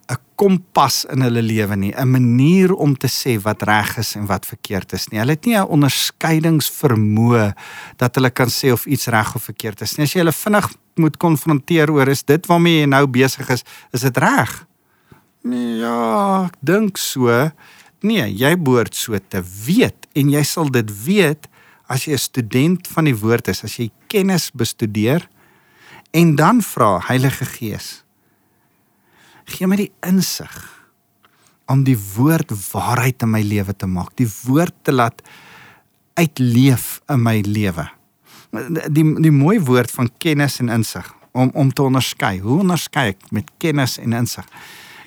'n 0.08 0.16
kompas 0.34 1.04
in 1.04 1.20
hulle 1.20 1.42
lewe 1.42 1.76
nie, 1.76 1.92
'n 1.92 2.10
manier 2.10 2.72
om 2.72 2.96
te 2.96 3.08
sê 3.08 3.40
wat 3.42 3.62
reg 3.62 3.98
is 3.98 4.14
en 4.14 4.26
wat 4.26 4.46
verkeerd 4.46 4.92
is 4.92 5.08
nie. 5.08 5.18
Hulle 5.18 5.32
het 5.32 5.44
nie 5.44 5.56
'n 5.56 5.66
onderskeidingsvermoë 5.66 7.54
dat 7.96 8.14
hulle 8.14 8.30
kan 8.30 8.48
sê 8.48 8.72
of 8.72 8.86
iets 8.86 9.06
reg 9.06 9.34
of 9.34 9.42
verkeerd 9.42 9.80
is 9.80 9.96
nie. 9.96 10.04
As 10.04 10.12
jy 10.12 10.20
hulle 10.20 10.32
vinnig 10.32 10.74
moet 10.94 11.16
konfronteer 11.16 11.90
oor 11.90 12.08
is 12.08 12.22
dit 12.24 12.46
waarmee 12.46 12.80
jy 12.80 12.86
nou 12.86 13.06
besig 13.06 13.48
is, 13.50 13.62
is 13.92 14.00
dit 14.00 14.16
reg? 14.16 14.66
Nee, 15.42 15.78
ja, 15.78 16.44
ek 16.44 16.56
dink 16.60 16.96
so. 16.96 17.50
Nee, 18.00 18.28
jy 18.30 18.54
behoort 18.56 18.94
so 18.94 19.18
te 19.28 19.42
weet 19.42 20.06
en 20.14 20.30
jy 20.30 20.42
sal 20.46 20.70
dit 20.70 20.90
weet 21.04 21.48
as 21.88 22.04
jy 22.04 22.12
'n 22.12 22.18
student 22.18 22.86
van 22.86 23.04
die 23.04 23.16
woord 23.16 23.48
is, 23.48 23.64
as 23.64 23.76
jy 23.78 23.90
kennis 24.08 24.50
bestudeer 24.50 25.28
en 26.12 26.36
dan 26.36 26.62
vra 26.62 27.00
Heilige 27.08 27.44
Gees 27.44 28.04
gee 29.48 29.68
my 29.68 29.78
die 29.80 29.92
insig 30.06 30.56
om 31.68 31.84
die 31.84 31.96
woord 32.16 32.52
waarheid 32.72 33.22
in 33.24 33.32
my 33.32 33.42
lewe 33.44 33.74
te 33.76 33.88
maak 33.88 34.14
die 34.20 34.28
woord 34.44 34.74
te 34.84 34.92
laat 34.92 35.22
uitleef 36.18 36.98
in 37.12 37.22
my 37.22 37.36
lewe. 37.46 37.84
Die 38.90 39.04
die 39.22 39.34
mooi 39.34 39.58
woord 39.62 39.92
van 39.94 40.10
kennis 40.18 40.58
en 40.62 40.72
insig 40.72 41.06
om 41.36 41.52
om 41.54 41.70
te 41.70 41.84
onderskei. 41.84 42.38
Hoe 42.42 42.60
onderskei 42.64 43.12
ek 43.12 43.28
met 43.30 43.50
kennis 43.62 43.98
en 44.02 44.16
insig? 44.18 44.46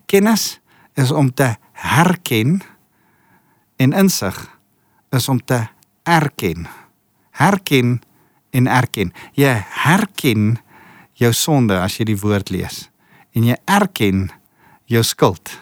Kennis 0.08 0.62
is 0.96 1.12
om 1.12 1.32
te 1.34 1.56
herken 1.82 2.62
en 3.82 3.96
insig 3.98 4.38
is 5.16 5.28
om 5.32 5.40
te 5.42 5.64
erken. 6.08 6.68
Herken 7.42 8.00
en 8.52 8.68
erken. 8.68 9.14
Jy 9.34 9.56
herken 9.84 10.60
jou 11.22 11.32
sonde 11.36 11.78
as 11.80 11.98
jy 12.00 12.12
die 12.12 12.20
woord 12.20 12.52
lees 12.54 12.86
en 13.38 13.48
jy 13.48 13.58
erken 13.70 14.30
jou 14.92 15.04
skuld 15.08 15.54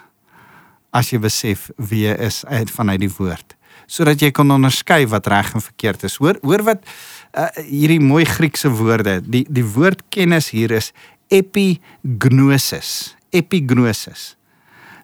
as 0.96 1.12
jy 1.14 1.20
besef 1.22 1.68
wie 1.78 2.06
jy 2.08 2.16
is 2.30 2.42
uit 2.50 2.72
vanuit 2.74 3.02
die 3.04 3.12
woord 3.20 3.56
sodat 3.90 4.22
jy 4.22 4.30
kan 4.36 4.50
onderskei 4.54 5.04
wat 5.10 5.28
reg 5.32 5.48
en 5.58 5.64
verkeerd 5.66 6.04
is. 6.06 6.20
Hoor 6.22 6.38
hoor 6.46 6.62
wat 6.68 6.84
uh, 6.86 7.48
hierdie 7.66 8.02
mooi 8.02 8.22
Griekse 8.30 8.70
woorde 8.70 9.18
die 9.26 9.46
die 9.50 9.66
woord 9.66 10.04
kennis 10.14 10.52
hier 10.54 10.76
is 10.78 10.92
epignosis. 11.34 13.16
Epignosis 13.34 14.36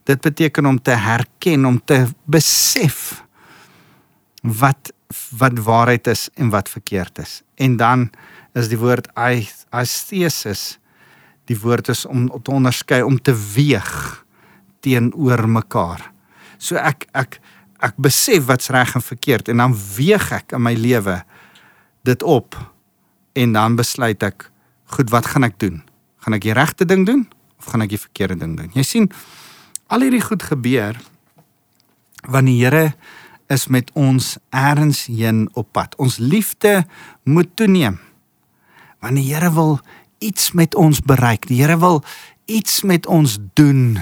dit 0.06 0.22
beteken 0.22 0.66
om 0.70 0.80
te 0.82 0.96
herken 1.02 1.66
om 1.66 1.80
te 1.82 2.06
besef 2.26 3.24
wat 4.42 4.94
wat 5.38 5.60
waarheid 5.66 6.08
is 6.12 6.28
en 6.36 6.50
wat 6.54 6.70
verkeerd 6.70 7.20
is 7.22 7.42
en 7.62 7.78
dan 7.78 8.10
is 8.54 8.70
die 8.72 8.80
woord 8.80 9.08
aesthesis 9.16 10.76
die 11.50 11.58
woord 11.62 11.90
is 11.94 12.06
om 12.06 12.28
te 12.30 12.52
onderskei 12.52 13.02
om 13.06 13.18
te 13.22 13.34
weeg 13.54 13.92
teenoor 14.86 15.46
mekaar. 15.50 16.02
So 16.58 16.78
ek 16.78 17.08
ek 17.14 17.40
ek 17.86 17.98
besef 18.02 18.48
wat's 18.48 18.72
reg 18.74 18.96
en 18.98 19.04
verkeerd 19.04 19.50
en 19.52 19.62
dan 19.62 19.76
weeg 19.98 20.32
ek 20.34 20.56
in 20.58 20.64
my 20.66 20.74
lewe 20.80 21.20
dit 22.08 22.24
op 22.24 22.58
en 23.36 23.54
dan 23.54 23.76
besluit 23.78 24.24
ek 24.24 24.48
goed 24.96 25.12
wat 25.14 25.28
gaan 25.34 25.46
ek 25.46 25.60
doen? 25.62 25.82
Gaan 26.24 26.38
ek 26.38 26.46
die 26.46 26.56
regte 26.56 26.88
ding 26.88 27.06
doen 27.06 27.26
of 27.60 27.70
gaan 27.72 27.84
ek 27.86 27.94
die 27.94 28.02
verkeerde 28.02 28.40
ding 28.42 28.56
doen? 28.58 28.72
Jy 28.74 28.86
sien 28.86 29.10
al 29.88 30.06
hierdie 30.06 30.24
goed 30.24 30.44
gebeur 30.44 30.98
wanneer 32.26 32.72
die 32.72 32.82
Here 32.82 32.94
is 33.54 33.68
met 33.70 33.92
ons 33.94 34.38
eers 34.50 35.06
heen 35.06 35.46
op 35.54 35.70
pad. 35.72 35.94
Ons 36.02 36.18
liefde 36.18 36.86
moet 37.24 37.52
toeneem 37.56 38.00
want 39.06 39.20
die 39.20 39.28
Here 39.30 39.52
wil 39.54 39.80
iets 40.18 40.52
met 40.58 40.76
ons 40.76 41.02
bereik. 41.06 41.46
Die 41.48 41.62
Here 41.62 41.78
wil 41.78 42.02
iets 42.50 42.82
met 42.82 43.06
ons 43.06 43.38
doen. 43.54 44.00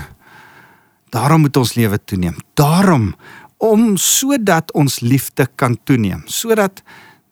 Daarom 1.12 1.44
moet 1.44 1.58
ons 1.58 1.74
lewe 1.76 2.00
toeneem. 2.04 2.38
Daarom 2.54 3.16
om 3.58 3.98
sodat 3.98 4.72
ons 4.72 5.00
liefde 5.00 5.48
kan 5.56 5.78
toeneem, 5.84 6.24
sodat 6.26 6.84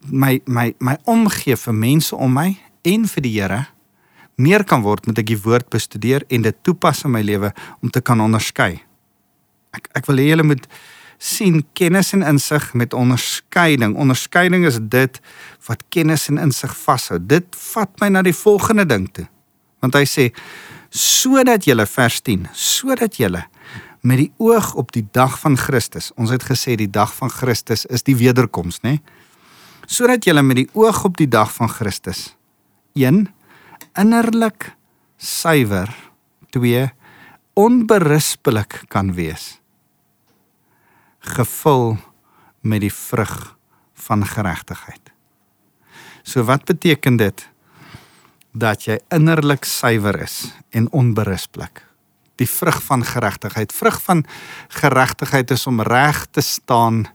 my 0.08 0.40
my 0.46 0.74
my 0.80 0.98
omgee 1.06 1.56
vir 1.56 1.76
mense 1.76 2.16
om 2.16 2.34
my 2.34 2.56
en 2.88 3.08
vir 3.08 3.24
die 3.24 3.34
Here 3.40 3.66
meer 4.36 4.64
kan 4.64 4.84
word 4.86 5.08
met 5.08 5.20
ek 5.22 5.28
die 5.34 5.42
woord 5.42 5.70
bestudeer 5.74 6.26
en 6.30 6.46
dit 6.48 6.58
toepas 6.64 7.04
in 7.06 7.14
my 7.16 7.22
lewe 7.26 7.52
om 7.82 7.90
te 7.90 8.02
kan 8.02 8.22
onderskei. 8.22 8.82
Ek 9.76 9.88
ek 9.98 10.10
wil 10.10 10.22
hê 10.22 10.32
julle 10.32 10.48
moet 10.48 10.68
sien 11.22 11.62
kennis 11.78 12.14
en 12.18 12.26
insig 12.26 12.72
met 12.74 12.96
onderskeiding. 12.98 13.94
Onderskeiding 13.96 14.66
is 14.66 14.80
dit 14.82 15.20
wat 15.68 15.84
kennis 15.94 16.28
en 16.32 16.42
insig 16.42 16.74
vashou. 16.78 17.20
Dit 17.22 17.54
vat 17.74 17.92
my 18.02 18.10
na 18.10 18.24
die 18.26 18.36
volgende 18.36 18.88
ding 18.90 19.06
toe. 19.14 19.28
Want 19.86 19.98
hy 20.00 20.06
sê 20.10 20.32
sodat 20.92 21.68
julle 21.70 21.86
vers 21.88 22.18
10, 22.26 22.50
sodat 22.58 23.16
julle 23.22 23.46
met 24.02 24.18
die 24.18 24.32
oog 24.42 24.74
op 24.82 24.90
die 24.92 25.06
dag 25.14 25.38
van 25.40 25.56
Christus. 25.62 26.10
Ons 26.18 26.34
het 26.34 26.44
gesê 26.44 26.74
die 26.76 26.90
dag 26.90 27.14
van 27.16 27.30
Christus 27.30 27.86
is 27.86 28.04
die 28.04 28.18
wederkoms, 28.18 28.82
né? 28.82 28.98
Sodat 29.86 30.26
julle 30.26 30.42
met 30.42 30.64
die 30.64 30.70
oog 30.74 31.04
op 31.06 31.20
die 31.22 31.30
dag 31.30 31.54
van 31.54 31.70
Christus 31.70 32.32
1 32.98 33.28
innerlik 33.98 34.76
suiwer, 35.18 35.96
2 36.50 36.90
onberispelik 37.54 38.84
kan 38.88 39.14
wees 39.14 39.62
gevul 41.22 41.98
met 42.62 42.82
die 42.82 42.94
vrug 42.94 43.58
van 43.94 44.26
geregtigheid. 44.26 45.12
So 46.24 46.44
wat 46.44 46.66
beteken 46.66 47.18
dit? 47.18 47.48
Dat 48.52 48.86
jy 48.86 48.98
innerlik 49.14 49.66
suiwer 49.66 50.18
is 50.22 50.52
en 50.70 50.90
onberispelik. 50.92 51.86
Die 52.42 52.50
vrug 52.50 52.82
van 52.84 53.06
geregtigheid, 53.06 53.74
vrug 53.74 54.02
van 54.02 54.26
geregtigheid 54.68 55.52
is 55.52 55.68
om 55.68 55.82
reg 55.82 56.26
te 56.32 56.42
staan 56.42 57.06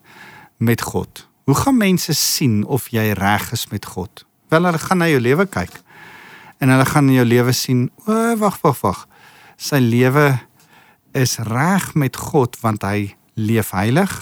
met 0.56 0.83
God. 0.83 1.26
Hoe 1.45 1.54
gaan 1.54 1.76
mense 1.76 2.14
sien 2.14 2.64
of 2.64 2.88
jy 2.88 3.11
reg 3.18 3.50
is 3.52 3.66
met 3.71 3.87
God? 3.87 4.25
Wel 4.49 4.64
hulle 4.64 4.78
gaan 4.78 4.99
na 5.02 5.09
jou 5.11 5.21
lewe 5.21 5.47
kyk. 5.47 5.83
En 6.58 6.72
hulle 6.72 6.86
gaan 6.88 7.08
in 7.08 7.18
jou 7.20 7.26
lewe 7.26 7.52
sien, 7.52 7.90
o, 8.06 8.36
wag, 8.40 8.60
wag, 8.62 8.80
wag. 8.80 9.02
Sy 9.56 9.80
lewe 9.82 10.38
is 11.16 11.38
reg 11.38 11.94
met 11.94 12.16
God 12.16 12.56
want 12.60 12.84
hy 12.84 13.16
leef 13.36 13.72
heilig, 13.76 14.12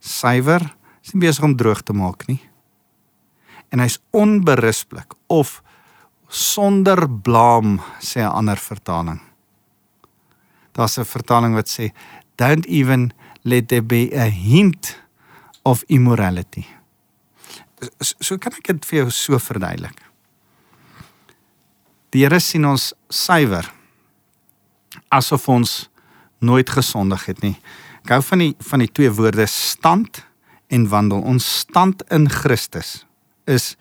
suiwer, 0.00 0.64
is 1.04 1.14
nie 1.14 1.24
besig 1.24 1.44
om 1.44 1.56
droog 1.56 1.82
te 1.84 1.96
maak 1.96 2.26
nie. 2.28 2.40
En 3.72 3.80
hy's 3.80 3.98
onberispelik 4.16 5.16
of 5.32 5.60
sonder 6.28 7.06
blaam 7.08 7.80
sê 8.00 8.20
'n 8.20 8.32
ander 8.32 8.56
vertaling. 8.56 9.20
Daar's 10.72 10.98
'n 10.98 11.04
vertaling 11.04 11.54
wat 11.54 11.68
sê 11.68 11.92
don't 12.36 12.66
even 12.66 13.12
let 13.42 13.68
there 13.68 13.82
be 13.82 14.10
a 14.14 14.28
hint 14.28 14.98
of 15.62 15.82
immorality. 15.86 16.66
So, 18.00 18.14
so 18.20 18.38
kan 18.38 18.52
ek 18.52 18.66
dit 18.66 18.84
vir 18.84 18.98
jou 18.98 19.10
so 19.10 19.38
verduidelik. 19.38 20.07
Die 22.14 22.24
Here 22.24 22.40
sien 22.40 22.64
ons 22.64 22.92
suiwer. 23.08 23.72
asof 25.08 25.48
ons 25.48 25.90
nooit 26.38 26.70
gesondig 26.70 27.26
het 27.28 27.42
nie. 27.42 27.56
Ek 28.04 28.16
hou 28.16 28.22
van 28.24 28.42
die 28.42 28.54
van 28.70 28.82
die 28.82 28.90
twee 28.92 29.10
woorde 29.12 29.46
stand 29.48 30.22
en 30.72 30.88
wandel. 30.88 31.22
Ons 31.22 31.46
stand 31.60 32.02
in 32.12 32.28
Christus 32.28 33.04
is 33.48 33.76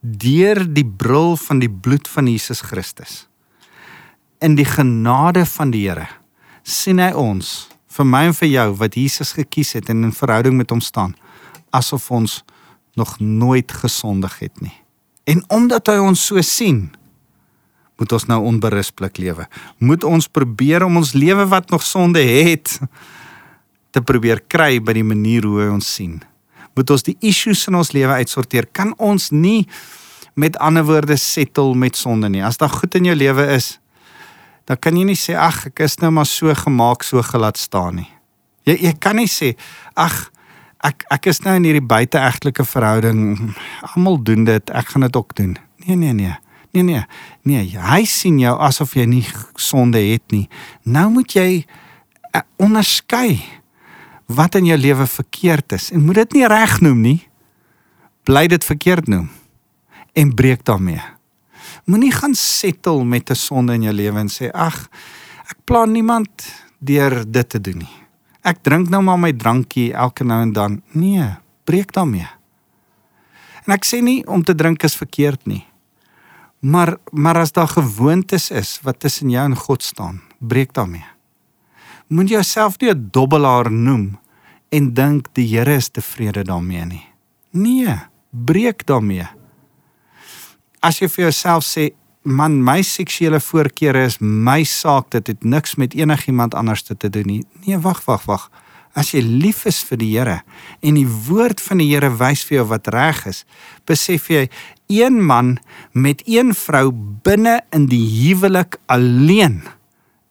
deur 0.00 0.62
die 0.64 0.84
bril 0.84 1.36
van 1.40 1.60
die 1.60 1.70
bloed 1.70 2.08
van 2.08 2.28
Jesus 2.28 2.60
Christus. 2.60 3.26
In 4.40 4.56
die 4.56 4.68
genade 4.68 5.46
van 5.48 5.72
die 5.72 5.86
Here 5.86 6.08
sien 6.62 7.00
hy 7.00 7.12
ons 7.16 7.68
vir 7.96 8.08
my 8.08 8.26
en 8.28 8.36
vir 8.36 8.48
jou 8.48 8.68
wat 8.80 8.96
Jesus 8.96 9.32
gekies 9.36 9.72
het 9.78 9.88
en 9.92 10.04
in 10.08 10.12
verhouding 10.12 10.56
met 10.58 10.72
hom 10.72 10.82
staan 10.84 11.16
asof 11.76 12.10
ons 12.12 12.42
nog 12.96 13.18
nooit 13.20 13.72
gesondig 13.72 14.38
het 14.40 14.60
nie. 14.60 14.74
En 15.28 15.42
omdat 15.52 15.90
hy 15.90 15.98
ons 16.00 16.20
so 16.28 16.40
sien, 16.40 16.94
moet 17.96 18.12
ons 18.12 18.26
nou 18.28 18.40
onberispelik 18.50 19.18
lewe. 19.18 19.46
Moet 19.78 20.04
ons 20.04 20.28
probeer 20.28 20.84
om 20.84 21.00
ons 21.00 21.12
lewe 21.16 21.46
wat 21.48 21.70
nog 21.72 21.84
sonde 21.84 22.20
het 22.20 22.78
te 23.90 24.02
probeer 24.04 24.42
kry 24.52 24.76
by 24.84 24.92
die 24.98 25.06
manier 25.06 25.46
hoe 25.48 25.62
hy 25.62 25.70
ons 25.72 25.88
sien. 25.98 26.18
Moet 26.76 26.92
ons 26.92 27.06
die 27.06 27.16
issues 27.24 27.64
in 27.70 27.78
ons 27.78 27.94
lewe 27.96 28.18
uitsorteer. 28.20 28.68
Kan 28.68 28.92
ons 29.00 29.30
nie 29.32 29.64
met 30.36 30.58
ander 30.60 30.84
woorde 30.84 31.16
settle 31.16 31.72
met 31.74 31.96
sonde 31.96 32.28
nie. 32.28 32.44
As 32.44 32.60
daar 32.60 32.72
goed 32.72 32.94
in 32.98 33.08
jou 33.08 33.16
lewe 33.16 33.48
is, 33.54 33.78
dan 34.68 34.76
kan 34.82 34.96
jy 34.98 35.06
nie 35.08 35.16
sê 35.16 35.36
ag, 35.38 35.62
ek 35.70 35.80
is 35.86 35.96
nou 36.02 36.10
maar 36.12 36.28
so 36.28 36.52
gemaak, 36.52 37.06
so 37.06 37.22
gelaat 37.24 37.56
staan 37.56 38.02
nie. 38.02 38.08
Jy 38.66 38.76
jy 38.88 38.92
kan 39.00 39.16
nie 39.16 39.30
sê 39.30 39.54
ag 39.94 40.26
ek 40.84 41.06
ek 41.14 41.30
is 41.32 41.40
nou 41.46 41.54
in 41.56 41.64
hierdie 41.64 41.86
buiteegtelike 41.86 42.66
verhouding. 42.66 43.54
Almal 43.94 44.18
doen 44.26 44.44
dit, 44.44 44.74
ek 44.74 44.92
gaan 44.92 45.06
dit 45.06 45.16
ook 45.16 45.32
doen. 45.38 45.54
Nee, 45.86 45.96
nee, 45.96 46.12
nee. 46.12 46.34
Nee 46.76 46.84
nee. 46.84 47.04
Nee, 47.42 47.78
hy 47.80 48.04
sien 48.04 48.36
jou 48.42 48.52
asof 48.60 48.96
jy 48.98 49.06
nie 49.08 49.24
sonde 49.56 50.02
het 50.02 50.24
nie. 50.34 50.44
Nou 50.84 51.08
moet 51.14 51.32
jy 51.32 51.48
uh, 51.62 52.42
onderskei 52.60 53.38
wat 54.28 54.58
in 54.58 54.68
jou 54.68 54.76
lewe 54.76 55.06
verkeerd 55.08 55.72
is 55.78 55.88
en 55.94 56.04
moet 56.04 56.20
dit 56.26 56.40
nie 56.40 56.48
reg 56.50 56.74
noem 56.84 57.00
nie. 57.00 57.20
Bly 58.28 58.44
dit 58.52 58.64
verkeerd 58.66 59.08
noem 59.08 59.30
en 60.16 60.34
breek 60.36 60.64
daarmee. 60.68 61.00
Moenie 61.88 62.12
gaan 62.12 62.34
settle 62.34 63.04
met 63.04 63.30
'n 63.30 63.34
sonde 63.34 63.74
in 63.74 63.82
jou 63.88 63.94
lewe 63.94 64.18
en 64.18 64.28
sê 64.28 64.50
ag, 64.52 64.88
ek 65.48 65.56
plan 65.64 65.92
niemand 65.92 66.28
deur 66.78 67.24
dit 67.30 67.48
te 67.48 67.60
doen 67.60 67.78
nie. 67.78 67.96
Ek 68.42 68.62
drink 68.62 68.88
nou 68.88 69.02
maar 69.02 69.18
my 69.18 69.32
drankie 69.32 69.94
elke 69.94 70.24
nou 70.24 70.42
en 70.42 70.52
dan. 70.52 70.82
Nee, 70.92 71.36
breek 71.64 71.92
daarmee. 71.92 72.28
En 73.64 73.72
ek 73.72 73.84
sê 73.84 74.02
nie 74.02 74.26
om 74.26 74.42
te 74.42 74.54
drink 74.54 74.82
is 74.82 74.96
verkeerd 74.96 75.46
nie. 75.46 75.64
Maar 76.60 76.96
maar 77.10 77.36
as 77.36 77.52
daar 77.52 77.68
gewoontes 77.68 78.50
is 78.50 78.80
wat 78.82 79.00
tussen 79.00 79.30
jou 79.30 79.44
en 79.44 79.56
God 79.56 79.82
staan, 79.82 80.22
breek 80.38 80.72
daarmee. 80.72 81.04
Moet 82.06 82.28
jouself 82.28 82.78
nie 82.78 82.90
'n 82.90 83.08
dobbelaar 83.10 83.72
noem 83.72 84.18
en 84.68 84.94
dink 84.94 85.28
die 85.32 85.56
Here 85.56 85.74
is 85.74 85.88
tevrede 85.88 86.44
daarmee 86.44 86.84
nie. 86.84 87.06
Nee, 87.50 87.96
breek 88.30 88.86
daarmee. 88.86 89.26
As 90.80 90.98
jy 90.98 91.08
vir 91.08 91.22
jouself 91.22 91.64
sê, 91.64 91.90
man, 92.22 92.64
my 92.64 92.82
seksuele 92.82 93.40
voorkeure 93.40 94.04
is 94.04 94.18
my 94.20 94.64
saak, 94.64 95.10
dit 95.10 95.26
het 95.26 95.44
niks 95.44 95.74
met 95.74 95.94
enigiemand 95.94 96.54
anders 96.54 96.82
te 96.82 97.10
doen 97.10 97.26
nie. 97.26 97.44
Nee, 97.64 97.78
wag, 97.78 98.04
wag, 98.04 98.24
wag. 98.24 98.50
As 98.96 99.12
jy 99.12 99.20
lief 99.20 99.66
is 99.68 99.82
vir 99.84 100.00
die 100.00 100.12
Here 100.14 100.40
en 100.80 100.96
die 100.96 101.08
woord 101.28 101.60
van 101.60 101.82
die 101.82 101.90
Here 101.90 102.08
wys 102.16 102.46
vir 102.48 102.62
jou 102.62 102.66
wat 102.72 102.88
reg 102.94 103.26
is, 103.28 103.44
besef 103.84 104.30
jy 104.32 104.46
een 104.88 105.18
man 105.20 105.58
met 105.92 106.22
een 106.24 106.54
vrou 106.56 106.90
binne 107.26 107.60
in 107.76 107.88
die 107.90 108.04
huwelik 108.24 108.78
alleen 108.88 109.60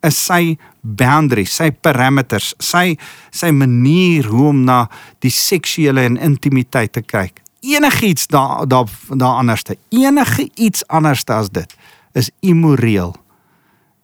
is 0.06 0.18
sy 0.18 0.56
boundaries, 0.82 1.54
sy 1.54 1.70
parameters, 1.70 2.52
sy 2.62 2.96
sy 3.34 3.50
manier 3.54 4.28
hoe 4.30 4.50
om 4.52 4.62
na 4.66 4.84
die 5.24 5.32
seksuele 5.34 6.04
en 6.06 6.18
intimiteit 6.22 6.94
te 6.94 7.02
kyk. 7.02 7.42
Enigiets 7.66 8.28
daar 8.30 8.66
daar 8.70 8.90
daar 9.10 9.42
anderste, 9.42 9.76
enige 9.90 10.48
iets 10.54 10.86
anderste 10.86 11.34
as 11.34 11.50
dit 11.50 11.76
is 12.14 12.30
immoreel 12.40 13.14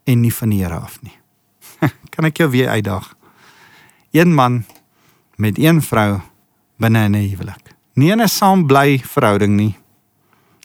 en 0.07 0.23
nie 0.23 0.35
van 0.35 0.55
die 0.55 0.63
Here 0.63 0.79
af 0.79 0.99
nie. 1.03 1.15
kan 2.15 2.29
ek 2.29 2.43
jou 2.43 2.51
weer 2.51 2.71
uitdaag? 2.75 3.13
Een 4.13 4.35
man 4.35 4.65
met 5.37 5.59
een 5.59 5.83
vrou 5.83 6.21
binne 6.77 7.05
in 7.05 7.17
'n 7.17 7.29
huwelik. 7.29 7.75
Nie 7.95 8.13
in 8.13 8.21
'n 8.21 8.29
saambly 8.29 8.99
verhouding 9.05 9.57
nie 9.57 9.77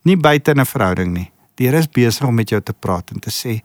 nie 0.07 0.17
buite 0.17 0.51
'n 0.51 0.65
verhouding 0.65 1.13
nie. 1.13 1.31
Die 1.55 1.67
Here 1.67 1.77
is 1.77 1.89
besig 1.89 2.27
om 2.27 2.35
met 2.35 2.49
jou 2.49 2.61
te 2.61 2.73
praat 2.73 3.11
en 3.11 3.19
te 3.19 3.31
sê 3.31 3.61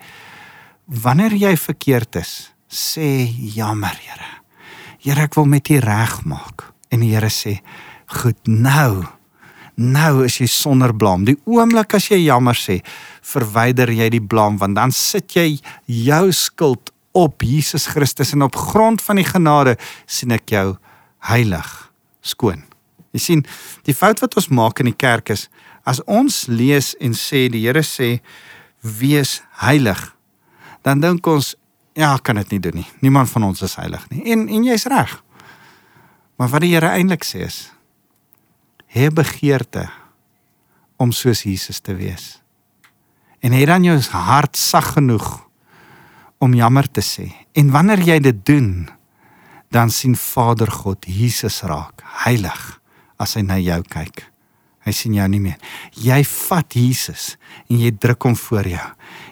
wanneer 0.86 1.32
jy 1.32 1.56
verkeerd 1.56 2.16
is, 2.16 2.52
sê 2.68 3.28
jammer, 3.54 3.96
Here. 4.02 4.30
Here, 4.98 5.22
ek 5.22 5.34
wil 5.34 5.44
met 5.44 5.68
U 5.68 5.78
regmaak. 5.78 6.72
En 6.90 7.00
die 7.00 7.14
Here 7.14 7.30
sê, 7.30 7.60
"Goed, 8.06 8.46
nou. 8.46 9.04
Nou 9.76 10.24
is 10.24 10.38
jy 10.38 10.46
sonder 10.46 10.94
blame. 10.94 11.24
Die 11.24 11.38
oomblik 11.44 11.94
as 11.94 12.08
jy 12.08 12.24
jammer 12.24 12.54
sê, 12.54 12.82
verwyder 13.22 13.88
jy 13.88 14.08
die 14.10 14.20
blame 14.20 14.58
want 14.58 14.74
dan 14.74 14.90
sit 14.92 15.32
jy 15.32 15.60
jou 15.86 16.32
skuld 16.32 16.92
op 17.12 17.42
Jesus 17.44 17.86
Christus 17.92 18.32
en 18.32 18.42
op 18.42 18.56
grond 18.56 19.02
van 19.02 19.20
die 19.20 19.28
genade 19.28 19.76
sien 20.06 20.32
ek 20.32 20.54
jou 20.54 20.66
heilig, 21.28 21.68
skoon. 22.20 22.64
Jy 23.12 23.20
sien, 23.20 23.42
die 23.84 23.94
fout 23.94 24.22
wat 24.24 24.36
ons 24.40 24.48
maak 24.48 24.80
in 24.80 24.88
die 24.88 24.96
kerk 24.96 25.34
is 25.34 25.48
As 25.82 25.98
ons 26.06 26.46
lees 26.46 26.92
en 27.02 27.14
sê 27.18 27.48
die 27.50 27.64
Here 27.64 27.82
sê 27.82 28.20
wees 28.82 29.40
heilig, 29.62 30.00
dan 30.86 31.02
dink 31.02 31.26
ons 31.26 31.54
ja, 31.98 32.14
kan 32.22 32.38
dit 32.40 32.54
nie 32.54 32.62
doen 32.62 32.80
nie. 32.80 32.88
Niemand 33.04 33.30
van 33.30 33.50
ons 33.50 33.62
is 33.66 33.76
heilig 33.78 34.04
nie. 34.10 34.22
En 34.32 34.46
en 34.48 34.66
jy's 34.66 34.86
reg. 34.90 35.12
Maar 36.38 36.52
wat 36.54 36.64
die 36.64 36.72
Here 36.74 36.94
eintlik 36.94 37.26
sê 37.26 37.46
is 37.48 37.66
hê 38.92 39.08
begeerte 39.08 39.86
om 41.00 41.12
soos 41.16 41.42
Jesus 41.46 41.80
te 41.80 41.94
wees. 41.96 42.38
En 43.42 43.54
hê 43.56 43.64
dan 43.66 43.84
jou 43.84 43.96
hart 44.12 44.58
sag 44.60 44.92
genoeg 44.98 45.40
om 46.42 46.54
jammer 46.58 46.88
te 46.90 47.02
sê. 47.04 47.28
En 47.54 47.70
wanneer 47.70 48.02
jy 48.02 48.18
dit 48.24 48.42
doen, 48.46 48.88
dan 49.72 49.90
sien 49.94 50.16
Vader 50.18 50.70
God 50.70 51.06
Jesus 51.06 51.62
raak, 51.68 52.02
heilig 52.26 52.62
as 53.22 53.36
hy 53.38 53.44
na 53.46 53.60
jou 53.62 53.78
kyk. 53.86 54.24
Hy 54.82 54.92
sien 54.96 55.14
jou 55.14 55.26
nie 55.30 55.40
meer. 55.40 55.60
Jy 55.94 56.18
vat 56.26 56.74
Jesus 56.74 57.36
en 57.70 57.78
jy 57.78 57.92
druk 58.02 58.26
hom 58.26 58.34
voor 58.34 58.66
jou. 58.66 58.88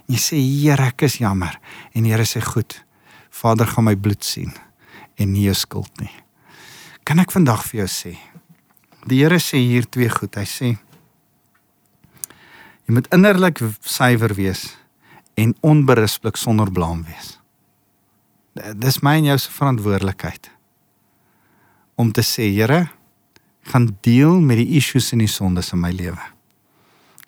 En 0.06 0.14
jy 0.14 0.20
sê 0.22 0.38
Here, 0.38 0.92
ek 0.92 1.08
is 1.08 1.18
jammer. 1.18 1.56
En 1.98 2.06
Here 2.06 2.26
sê 2.28 2.42
goed. 2.44 2.78
Vader 3.34 3.66
gaan 3.66 3.88
my 3.88 3.96
bloed 3.98 4.22
sien 4.26 4.52
en 5.20 5.32
nie 5.32 5.48
jou 5.48 5.56
skuld 5.58 5.90
nie. 6.00 6.12
Kan 7.04 7.18
ek 7.22 7.34
vandag 7.34 7.64
vir 7.66 7.82
jou 7.82 7.90
sê? 7.90 8.14
Die 9.10 9.18
Here 9.24 9.40
sê 9.42 9.58
hier 9.58 9.90
twee 9.90 10.10
goed. 10.12 10.38
Hy 10.38 10.46
sê 10.46 10.76
jy 12.86 12.94
moet 12.94 13.10
innerlik 13.14 13.60
suiwer 13.86 14.32
wees 14.38 14.64
en 15.40 15.54
onberispelik 15.64 16.36
sonder 16.36 16.70
blaam 16.72 17.04
wees. 17.08 17.36
Dis 18.76 19.00
my 19.04 19.16
en 19.20 19.30
jou 19.30 19.38
se 19.38 19.52
verantwoordelikheid 19.54 20.50
om 22.00 22.12
te 22.12 22.24
sê 22.24 22.48
Here, 22.48 22.88
gaan 23.68 23.90
deel 24.04 24.40
met 24.40 24.56
die 24.56 24.78
issues 24.80 25.10
en 25.12 25.20
die 25.20 25.30
sondes 25.30 25.72
in 25.76 25.82
my 25.82 25.90
lewe. 25.92 26.22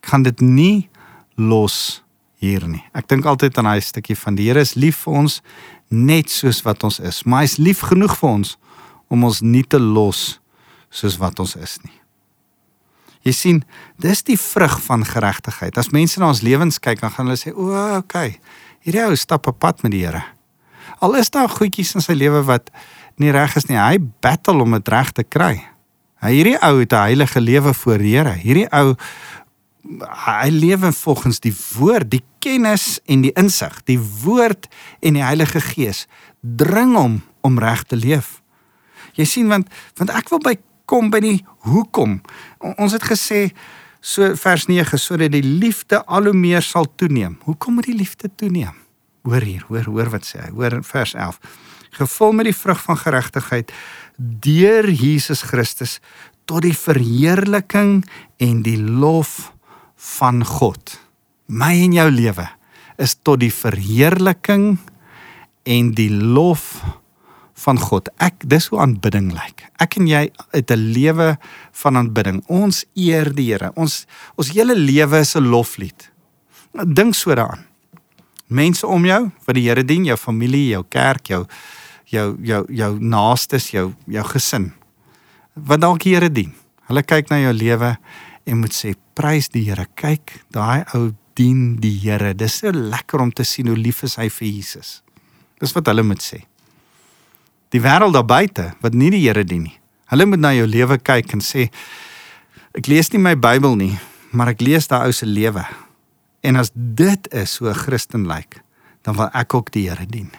Ek 0.00 0.08
gaan 0.12 0.24
dit 0.24 0.40
nie 0.40 0.88
los 1.36 2.02
hier 2.42 2.64
nie. 2.66 2.82
Ek 2.96 3.06
dink 3.10 3.28
altyd 3.28 3.60
aan 3.60 3.68
daai 3.70 3.84
stukkie 3.84 4.16
van 4.18 4.38
die 4.38 4.48
Here 4.48 4.64
is 4.64 4.74
lief 4.74 5.04
vir 5.04 5.20
ons 5.22 5.40
net 5.92 6.32
soos 6.32 6.62
wat 6.66 6.84
ons 6.88 6.98
is, 7.04 7.22
maar 7.28 7.44
hy 7.44 7.50
is 7.52 7.58
lief 7.60 7.84
genoeg 7.92 8.16
vir 8.18 8.30
ons 8.32 8.56
om 9.12 9.28
ons 9.28 9.42
nie 9.44 9.64
te 9.64 9.78
los 9.80 10.40
soos 10.92 11.20
wat 11.20 11.40
ons 11.44 11.54
is 11.60 11.78
nie. 11.84 12.01
Jy 13.22 13.32
sien, 13.32 13.62
dis 14.02 14.24
die 14.26 14.38
vrug 14.38 14.80
van 14.82 15.04
geregtigheid. 15.06 15.78
As 15.78 15.92
mense 15.94 16.20
na 16.20 16.28
ons 16.32 16.42
lewens 16.42 16.80
kyk, 16.82 17.00
dan 17.00 17.10
gaan 17.14 17.26
hulle 17.26 17.38
sê, 17.38 17.54
"O, 17.54 17.96
okay. 17.96 18.40
Hierdie 18.82 19.04
ou 19.04 19.16
stap 19.16 19.46
op 19.46 19.58
pad 19.58 19.82
met 19.82 19.92
die 19.92 20.04
Here." 20.04 20.24
Al 21.00 21.14
is 21.14 21.30
daar 21.30 21.48
goedjies 21.48 21.94
in 21.94 22.00
sy 22.00 22.12
lewe 22.12 22.42
wat 22.42 22.70
nie 23.16 23.30
reg 23.30 23.56
is 23.56 23.66
nie, 23.66 23.78
hy 23.78 23.98
battle 24.20 24.62
om 24.62 24.72
dit 24.72 24.88
reg 24.88 25.12
te 25.12 25.22
kry. 25.22 25.62
Hierdie 26.22 26.58
ou 26.62 26.78
het 26.78 26.92
'n 26.92 26.96
heilige 26.96 27.40
lewe 27.40 27.74
voor 27.74 27.98
die 27.98 28.16
Here. 28.16 28.32
Hierdie 28.32 28.68
ou 28.72 28.96
hy 30.26 30.48
lewe 30.50 30.92
volgens 30.92 31.40
die 31.40 31.54
woord, 31.74 32.10
die 32.10 32.22
kennis 32.38 33.00
en 33.06 33.22
die 33.22 33.32
insig. 33.38 33.82
Die 33.84 33.98
woord 33.98 34.68
en 35.00 35.14
die 35.14 35.24
Heilige 35.24 35.60
Gees 35.60 36.06
dring 36.40 36.94
hom 36.96 37.20
om 37.40 37.58
reg 37.58 37.82
te 37.82 37.96
leef. 37.96 38.40
Jy 39.18 39.24
sien 39.28 39.50
want 39.50 39.68
want 39.98 40.10
ek 40.10 40.30
wil 40.32 40.40
by 40.42 40.56
kom 40.92 41.08
by 41.12 41.22
die 41.24 41.38
hoekom. 41.64 42.20
Ons 42.76 42.92
het 42.98 43.06
gesê 43.08 43.46
so 44.02 44.34
vers 44.36 44.66
9 44.68 44.98
sodat 45.00 45.32
die 45.32 45.44
liefde 45.46 46.02
al 46.04 46.28
hoe 46.28 46.36
meer 46.36 46.64
sal 46.64 46.88
toeneem. 47.00 47.38
Hoekom 47.46 47.78
moet 47.78 47.88
die 47.88 47.96
liefde 47.96 48.28
toeneem? 48.28 48.76
Hoor 49.22 49.44
hier, 49.46 49.64
hoor 49.70 49.86
hoor 49.88 50.10
wat 50.12 50.26
sê 50.26 50.42
hy. 50.42 50.50
Hoor 50.56 50.80
vers 50.84 51.14
11. 51.14 51.38
Gevul 51.96 52.32
met 52.36 52.48
die 52.50 52.56
vrug 52.56 52.80
van 52.82 52.98
geregtigheid 52.98 53.72
deur 54.18 54.88
Jesus 54.90 55.44
Christus 55.48 56.00
tot 56.50 56.64
die 56.66 56.76
verheerliking 56.76 58.02
en 58.42 58.62
die 58.66 58.78
lof 58.80 59.52
van 60.18 60.42
God. 60.44 60.98
My 61.46 61.72
en 61.84 61.94
jou 61.94 62.08
lewe 62.10 62.48
is 63.00 63.14
tot 63.22 63.40
die 63.40 63.52
verheerliking 63.54 64.74
en 65.62 65.92
die 65.96 66.10
lof 66.10 66.82
van 67.62 67.78
God. 67.78 68.08
Ek 68.22 68.42
dis 68.48 68.66
hoe 68.72 68.80
aanbidding 68.82 69.30
lyk. 69.34 69.66
Ek 69.82 69.96
en 70.00 70.08
jy 70.10 70.28
het 70.54 70.70
'n 70.70 70.92
lewe 70.94 71.38
van 71.82 71.96
aanbidding. 71.96 72.42
Ons 72.48 72.84
eer 72.94 73.32
die 73.34 73.52
Here. 73.52 73.72
Ons 73.74 74.06
ons 74.36 74.50
hele 74.50 74.74
lewe 74.74 75.18
is 75.20 75.36
'n 75.36 75.48
loflied. 75.48 76.10
Dink 76.72 77.14
so 77.14 77.34
daaraan. 77.34 77.66
Mense 78.48 78.86
om 78.86 79.04
jou 79.04 79.30
wat 79.44 79.54
die 79.54 79.68
Here 79.68 79.84
dien, 79.84 80.04
jou 80.04 80.16
familie, 80.16 80.68
jou 80.68 80.84
kerk, 80.88 81.26
jou 81.28 81.46
jou 82.04 82.36
jou 82.42 82.66
jou 82.68 82.98
naastes, 83.00 83.70
jou 83.70 83.94
jou 84.06 84.24
gesin. 84.24 84.72
Wat 85.54 85.80
dalk 85.80 86.02
die 86.02 86.14
Here 86.14 86.32
dien. 86.32 86.54
Hulle 86.88 87.02
kyk 87.02 87.30
na 87.30 87.36
jou 87.36 87.52
lewe 87.52 87.96
en 88.44 88.58
moet 88.58 88.72
sê 88.72 88.94
prys 89.14 89.48
die 89.48 89.64
Here. 89.64 89.86
Kyk, 89.94 90.44
daai 90.50 90.84
ou 90.94 91.14
dien 91.34 91.76
die 91.76 91.98
Here. 91.98 92.34
Dis 92.34 92.58
so 92.58 92.70
lekker 92.70 93.20
om 93.20 93.32
te 93.32 93.44
sien 93.44 93.66
hoe 93.66 93.76
lief 93.76 94.02
is 94.02 94.16
hy 94.16 94.28
vir 94.28 94.48
Jesus. 94.48 95.02
Dis 95.60 95.72
wat 95.72 95.86
hulle 95.86 96.02
moet 96.02 96.22
sê 96.22 96.51
die 97.72 97.80
wêreld 97.80 98.14
daar 98.16 98.28
buite 98.28 98.72
wat 98.84 98.94
nie 98.94 99.10
die 99.10 99.24
Here 99.24 99.44
dien 99.44 99.66
nie. 99.68 99.78
Hulle 100.12 100.26
moet 100.28 100.42
na 100.42 100.52
jou 100.52 100.66
lewe 100.68 100.98
kyk 101.00 101.32
en 101.32 101.40
sê 101.40 101.70
ek 102.76 102.88
lees 102.88 103.08
nie 103.12 103.20
my 103.20 103.34
Bybel 103.36 103.76
nie, 103.80 103.94
maar 104.32 104.52
ek 104.52 104.60
lees 104.64 104.88
daai 104.88 105.08
ou 105.08 105.16
se 105.16 105.28
lewe. 105.28 105.64
En 106.44 106.58
as 106.60 106.72
dit 106.74 107.28
is 107.32 107.56
hoe 107.58 107.70
'n 107.70 107.82
Christen 107.84 108.26
lyk, 108.26 108.60
dan 109.02 109.16
wil 109.16 109.30
ek 109.32 109.54
ook 109.54 109.70
die 109.72 109.88
Here 109.88 110.06
dien. 110.06 110.30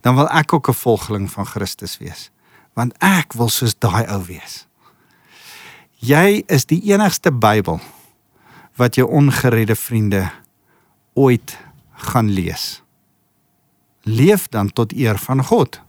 Dan 0.00 0.14
wil 0.14 0.28
ek 0.28 0.52
ook 0.52 0.68
'n 0.68 0.74
volgeling 0.74 1.30
van 1.30 1.46
Christus 1.46 1.98
wees, 1.98 2.30
want 2.74 2.94
ek 3.00 3.32
wil 3.32 3.48
soos 3.48 3.74
daai 3.78 4.06
ou 4.08 4.24
wees. 4.24 4.66
Jy 5.98 6.44
is 6.46 6.64
die 6.64 6.92
enigste 6.92 7.32
Bybel 7.32 7.80
wat 8.76 8.94
jou 8.94 9.08
ongeredde 9.08 9.76
vriende 9.76 10.30
ooit 11.14 11.56
gaan 11.92 12.28
lees. 12.30 12.82
Leef 14.02 14.48
dan 14.48 14.72
tot 14.72 14.92
eer 14.92 15.18
van 15.18 15.44
God. 15.44 15.80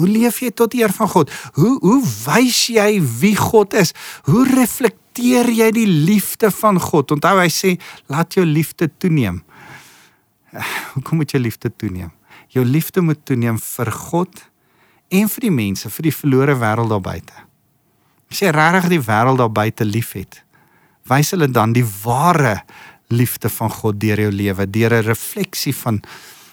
Hoe 0.00 0.08
leef 0.08 0.40
jy 0.40 0.50
tot 0.56 0.74
eer 0.78 0.92
van 0.96 1.10
God? 1.12 1.32
Hoe 1.58 1.76
hoe 1.82 2.00
wys 2.00 2.62
jy 2.72 3.00
wie 3.20 3.34
God 3.36 3.76
is? 3.76 3.92
Hoe 4.28 4.46
reflekteer 4.48 5.50
jy 5.52 5.68
die 5.76 5.88
liefde 5.88 6.48
van 6.56 6.80
God? 6.80 7.12
Onthou 7.16 7.36
hy 7.36 7.50
sê 7.52 7.74
laat 8.08 8.38
jou 8.38 8.46
liefde 8.48 8.88
toeneem. 8.96 9.42
Hoekom 10.94 11.20
moet 11.20 11.36
jou 11.36 11.42
liefde 11.42 11.68
toeneem? 11.68 12.14
Jou 12.50 12.64
liefde 12.64 13.04
moet 13.04 13.20
toeneem 13.28 13.60
vir 13.60 13.92
God 13.94 14.46
en 15.10 15.28
vir 15.28 15.46
die 15.46 15.54
mense, 15.54 15.90
vir 15.90 16.08
die 16.08 16.14
verlore 16.14 16.56
wêreld 16.58 16.90
daar 16.90 17.04
buite. 17.04 17.44
As 18.30 18.40
jy 18.40 18.50
regtig 18.54 18.94
die 18.94 19.04
wêreld 19.04 19.42
daar 19.42 19.52
buite 19.52 19.84
liefhet, 19.84 20.40
wys 21.10 21.34
hulle 21.34 21.50
dan 21.50 21.74
die 21.74 21.86
ware 22.04 22.60
liefde 23.10 23.50
van 23.50 23.70
God 23.74 24.00
deur 24.00 24.22
jou 24.22 24.32
lewe, 24.32 24.66
deur 24.70 24.94
'n 25.02 25.06
refleksie 25.12 25.74
van 25.74 26.02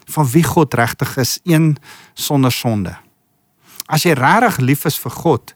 van 0.07 0.25
wie 0.31 0.43
God 0.43 0.73
regtig 0.73 1.17
is, 1.17 1.39
een 1.43 1.77
sonder 2.13 2.51
sonde. 2.51 2.95
As 3.87 4.05
jy 4.05 4.15
regtig 4.17 4.59
lief 4.63 4.85
is 4.85 4.97
vir 4.99 5.13
God, 5.15 5.53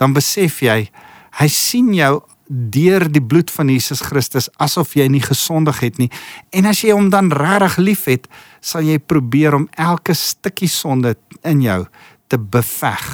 dan 0.00 0.16
besef 0.16 0.62
jy 0.64 0.88
hy 1.34 1.48
sien 1.50 1.90
jou 1.94 2.22
deur 2.48 3.06
die 3.08 3.22
bloed 3.24 3.50
van 3.50 3.70
Jesus 3.72 4.02
Christus 4.04 4.50
asof 4.62 4.94
jy 4.98 5.06
nie 5.08 5.22
gesondig 5.24 5.80
het 5.82 5.98
nie. 5.98 6.10
En 6.52 6.68
as 6.68 6.82
jy 6.84 6.92
hom 6.94 7.08
dan 7.12 7.32
regtig 7.32 7.78
liefhet, 7.80 8.28
sal 8.60 8.84
jy 8.84 8.98
probeer 9.00 9.56
om 9.56 9.68
elke 9.80 10.14
stukkie 10.16 10.70
sonde 10.70 11.16
in 11.44 11.64
jou 11.64 11.84
te 12.28 12.38
beveg 12.38 13.08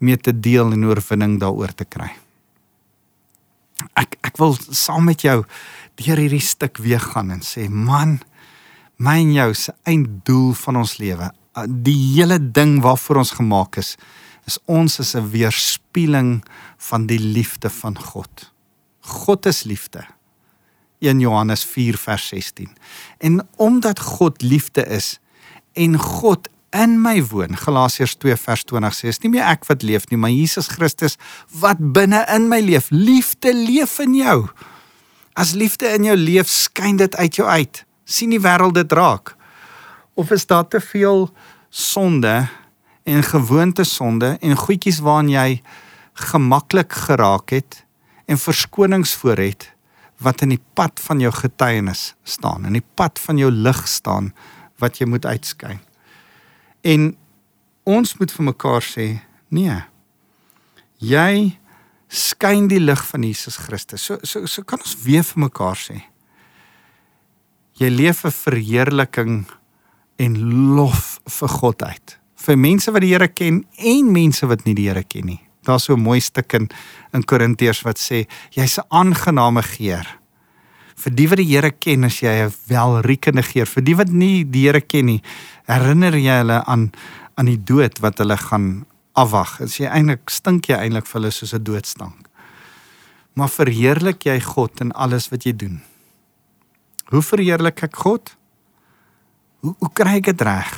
mee 0.00 0.16
te 0.16 0.32
deel 0.32 0.72
en 0.74 0.86
oorwinning 0.88 1.38
daaroor 1.40 1.74
te 1.76 1.86
kry. 1.86 2.10
Ek 3.96 4.16
ek 4.26 4.38
wil 4.40 4.56
saam 4.56 5.06
met 5.08 5.22
jou 5.24 5.40
deur 6.00 6.20
hierdie 6.20 6.42
stuk 6.44 6.80
weer 6.80 7.00
gaan 7.00 7.32
en 7.34 7.42
sê 7.44 7.68
man, 7.68 8.18
my 9.00 9.18
en 9.20 9.32
jou 9.34 9.50
se 9.56 9.74
einddoel 9.88 10.52
van 10.62 10.80
ons 10.82 10.96
lewe 11.00 11.30
die 11.68 11.96
hele 12.14 12.38
ding 12.52 12.80
waarvoor 12.82 13.24
ons 13.24 13.36
gemaak 13.38 13.76
is 13.80 13.96
is 14.48 14.58
ons 14.64 14.98
is 14.98 15.14
'n 15.14 15.30
weerspieëling 15.30 16.42
van 16.76 17.06
die 17.06 17.20
liefde 17.20 17.70
van 17.70 17.98
God. 17.98 18.52
God 19.00 19.46
is 19.46 19.62
liefde. 19.62 20.04
1 20.98 21.20
Johannes 21.20 21.64
4 21.64 21.96
vers 21.98 22.28
16. 22.28 22.76
En 23.18 23.48
omdat 23.56 24.00
God 24.00 24.42
liefde 24.42 24.86
is 24.86 25.18
en 25.72 25.98
God 25.98 26.48
in 26.70 27.00
my 27.02 27.24
woon, 27.24 27.56
Galasiërs 27.56 28.14
2 28.14 28.36
vers 28.36 28.64
20 28.64 28.94
sê, 28.94 29.08
is 29.08 29.18
nie 29.18 29.30
meer 29.30 29.44
ek 29.44 29.64
wat 29.66 29.82
leef 29.82 30.08
nie, 30.08 30.18
maar 30.18 30.30
Jesus 30.30 30.66
Christus 30.66 31.16
wat 31.60 31.76
binne 31.78 32.24
in 32.34 32.48
my 32.48 32.60
leef. 32.60 32.90
Liefde 32.90 33.54
leef 33.54 33.98
in 33.98 34.14
jou. 34.14 34.48
As 35.32 35.52
liefde 35.52 35.86
in 35.86 36.04
jou 36.04 36.16
leef, 36.16 36.48
skyn 36.48 36.96
dit 36.96 37.16
uit 37.16 37.36
jou 37.36 37.48
uit. 37.48 37.84
sien 38.04 38.30
die 38.30 38.40
wêreld 38.40 38.74
dit 38.74 38.92
raak 38.92 39.36
of 40.14 40.30
is 40.30 40.46
daar 40.46 40.68
te 40.68 40.80
veel 40.80 41.30
sonde 41.68 42.48
en 43.02 43.22
gewoonte 43.22 43.84
sonde 43.84 44.36
en 44.40 44.56
goedjies 44.56 45.00
waaraan 45.00 45.28
jy 45.28 45.62
gemaklik 46.12 46.92
geraak 46.92 47.50
het 47.50 47.84
en 48.26 48.38
verskonings 48.38 49.14
voor 49.14 49.36
het 49.36 49.70
wat 50.20 50.42
in 50.44 50.48
die 50.48 50.62
pad 50.74 51.00
van 51.00 51.20
jou 51.20 51.32
getuienis 51.32 52.14
staan 52.22 52.66
in 52.66 52.76
die 52.78 52.86
pad 52.94 53.18
van 53.18 53.38
jou 53.40 53.50
lig 53.50 53.88
staan 53.88 54.32
wat 54.80 55.00
jy 55.00 55.08
moet 55.08 55.26
uitskyn. 55.28 55.80
En 56.80 57.12
ons 57.88 58.16
moet 58.18 58.32
vir 58.32 58.46
mekaar 58.50 58.84
sê, 58.84 59.06
nee. 59.52 59.76
Jy 61.00 61.56
skyn 62.10 62.68
die 62.70 62.80
lig 62.80 63.00
van 63.12 63.24
Jesus 63.24 63.60
Christus. 63.60 64.04
So 64.04 64.18
so 64.26 64.48
so 64.50 64.64
kan 64.66 64.82
ons 64.82 64.96
weer 65.04 65.24
vir 65.24 65.44
mekaar 65.46 65.78
sê. 65.78 66.00
Jy 67.80 67.88
leef 67.88 68.24
'n 68.24 68.34
verheerliking 68.34 69.46
en 70.20 70.36
lof 70.76 71.18
vir 71.38 71.52
God 71.60 71.82
uit. 71.82 72.16
Vir 72.40 72.58
mense 72.60 72.92
wat 72.92 73.04
die 73.04 73.12
Here 73.14 73.28
ken 73.28 73.62
en 73.76 74.12
mense 74.12 74.46
wat 74.48 74.66
nie 74.66 74.76
die 74.76 74.88
Here 74.88 75.04
ken 75.04 75.26
nie. 75.32 75.40
Daar's 75.64 75.84
so 75.84 75.94
'n 75.94 76.00
mooi 76.00 76.20
stuk 76.20 76.52
in 76.52 76.68
in 77.12 77.24
Korintiërs 77.24 77.82
wat 77.84 77.98
sê 77.98 78.26
jy's 78.50 78.78
'n 78.78 78.88
aangename 78.88 79.62
geur. 79.62 80.06
Vir 80.96 81.14
die 81.14 81.28
wat 81.28 81.38
die 81.38 81.48
Here 81.48 81.70
ken, 81.70 82.04
as 82.04 82.20
jy 82.20 82.44
'n 82.44 82.52
welriekende 82.68 83.42
geur. 83.42 83.66
Vir 83.66 83.82
die 83.82 83.96
wat 83.96 84.08
nie 84.08 84.44
die 84.44 84.66
Here 84.66 84.80
ken 84.80 85.06
nie, 85.06 85.22
herinner 85.66 86.14
jy 86.14 86.38
hulle 86.38 86.64
aan 86.66 86.92
aan 87.36 87.46
die 87.46 87.64
dood 87.64 87.98
wat 88.00 88.18
hulle 88.18 88.36
gaan 88.36 88.84
afwag. 89.14 89.60
As 89.60 89.78
jy 89.78 89.86
eintlik 89.86 90.28
stink 90.30 90.66
jy 90.66 90.76
eintlik 90.76 91.06
vir 91.06 91.20
hulle 91.20 91.30
soos 91.30 91.54
'n 91.54 91.64
doodstank. 91.64 92.28
Maar 93.34 93.48
verheerlik 93.48 94.24
jy 94.24 94.40
God 94.40 94.80
in 94.80 94.92
alles 94.92 95.30
wat 95.30 95.44
jy 95.44 95.56
doen? 95.56 95.80
Hoe 97.10 97.22
verheerlik 97.22 97.82
ek 97.82 97.96
God? 97.96 98.36
Hoe 99.60 99.74
hoe 99.76 99.90
kry 99.92 100.16
ek 100.20 100.30
dit 100.32 100.46
reg? 100.46 100.70